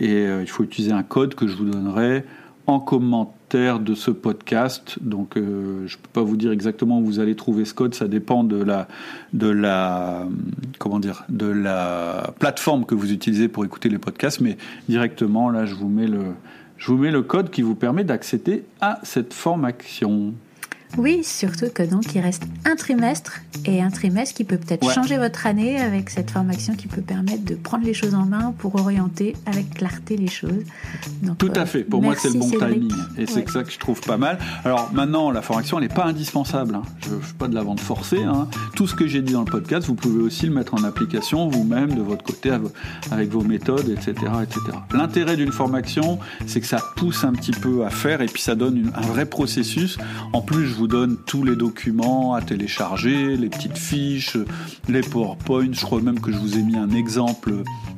[0.00, 2.24] Et il faut utiliser un code que je vous donnerai
[2.66, 4.96] en commentaire de ce podcast.
[5.02, 7.94] Donc, euh, je ne peux pas vous dire exactement où vous allez trouver ce code.
[7.94, 8.88] Ça dépend de la,
[9.34, 10.26] de la,
[10.78, 14.40] comment dire, de la plateforme que vous utilisez pour écouter les podcasts.
[14.40, 14.56] Mais
[14.88, 16.22] directement, là, je vous mets le,
[16.78, 20.32] je vous mets le code qui vous permet d'accéder à cette formation.
[20.98, 25.16] Oui, surtout que donc il reste un trimestre et un trimestre qui peut peut-être changer
[25.16, 28.74] votre année avec cette formation qui peut permettre de prendre les choses en main pour
[28.74, 30.64] orienter avec clarté les choses.
[31.38, 31.84] Tout à euh, fait.
[31.84, 34.38] Pour moi, c'est le bon timing et c'est ça que je trouve pas mal.
[34.64, 36.74] Alors maintenant, la formation, elle n'est pas indispensable.
[36.74, 36.82] Hein.
[37.06, 38.22] Je ne fais pas de la vente forcée.
[38.22, 38.48] Hein.
[38.76, 41.48] Tout ce que j'ai dit dans le podcast, vous pouvez aussi le mettre en application
[41.48, 42.50] vous-même de votre côté
[43.10, 44.60] avec vos méthodes, etc., etc.
[44.92, 48.54] L'intérêt d'une formation, c'est que ça pousse un petit peu à faire et puis ça
[48.54, 49.98] donne un vrai processus.
[50.32, 54.36] En plus, je vous donne tous les documents à télécharger, les petites fiches,
[54.88, 55.72] les PowerPoint.
[55.72, 57.52] Je crois même que je vous ai mis un exemple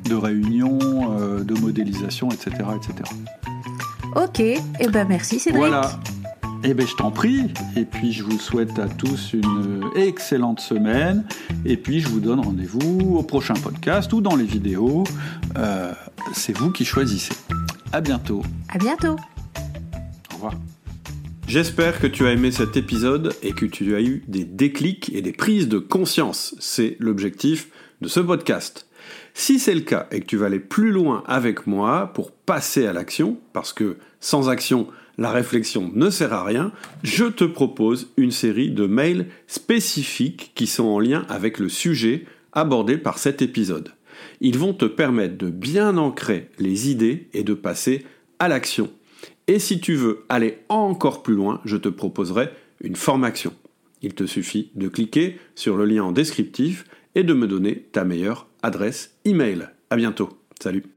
[0.09, 0.79] de réunion,
[1.17, 3.09] euh, de modélisation, etc., etc.
[4.15, 5.59] Ok, et eh ben merci Cédric.
[5.59, 5.99] Voilà.
[6.63, 7.53] Eh ben je t'en prie.
[7.75, 11.25] Et puis je vous souhaite à tous une excellente semaine.
[11.65, 15.03] Et puis je vous donne rendez-vous au prochain podcast ou dans les vidéos.
[15.57, 15.93] Euh,
[16.33, 17.35] c'est vous qui choisissez.
[17.91, 18.41] À bientôt.
[18.69, 19.15] À bientôt.
[20.31, 20.53] Au revoir.
[21.47, 25.21] J'espère que tu as aimé cet épisode et que tu as eu des déclics et
[25.21, 26.55] des prises de conscience.
[26.59, 27.69] C'est l'objectif
[28.01, 28.87] de ce podcast.
[29.35, 32.87] Si c'est le cas et que tu vas aller plus loin avec moi pour passer
[32.87, 34.87] à l'action, parce que sans action,
[35.19, 36.71] la réflexion ne sert à rien,
[37.03, 42.25] je te propose une série de mails spécifiques qui sont en lien avec le sujet
[42.53, 43.91] abordé par cet épisode.
[44.41, 48.03] Ils vont te permettre de bien ancrer les idées et de passer
[48.39, 48.89] à l'action.
[49.47, 52.49] Et si tu veux aller encore plus loin, je te proposerai
[52.81, 53.53] une formation.
[54.01, 56.85] Il te suffit de cliquer sur le lien en descriptif
[57.15, 59.69] et de me donner ta meilleure adresse email.
[59.89, 60.29] À bientôt.
[60.59, 60.94] Salut.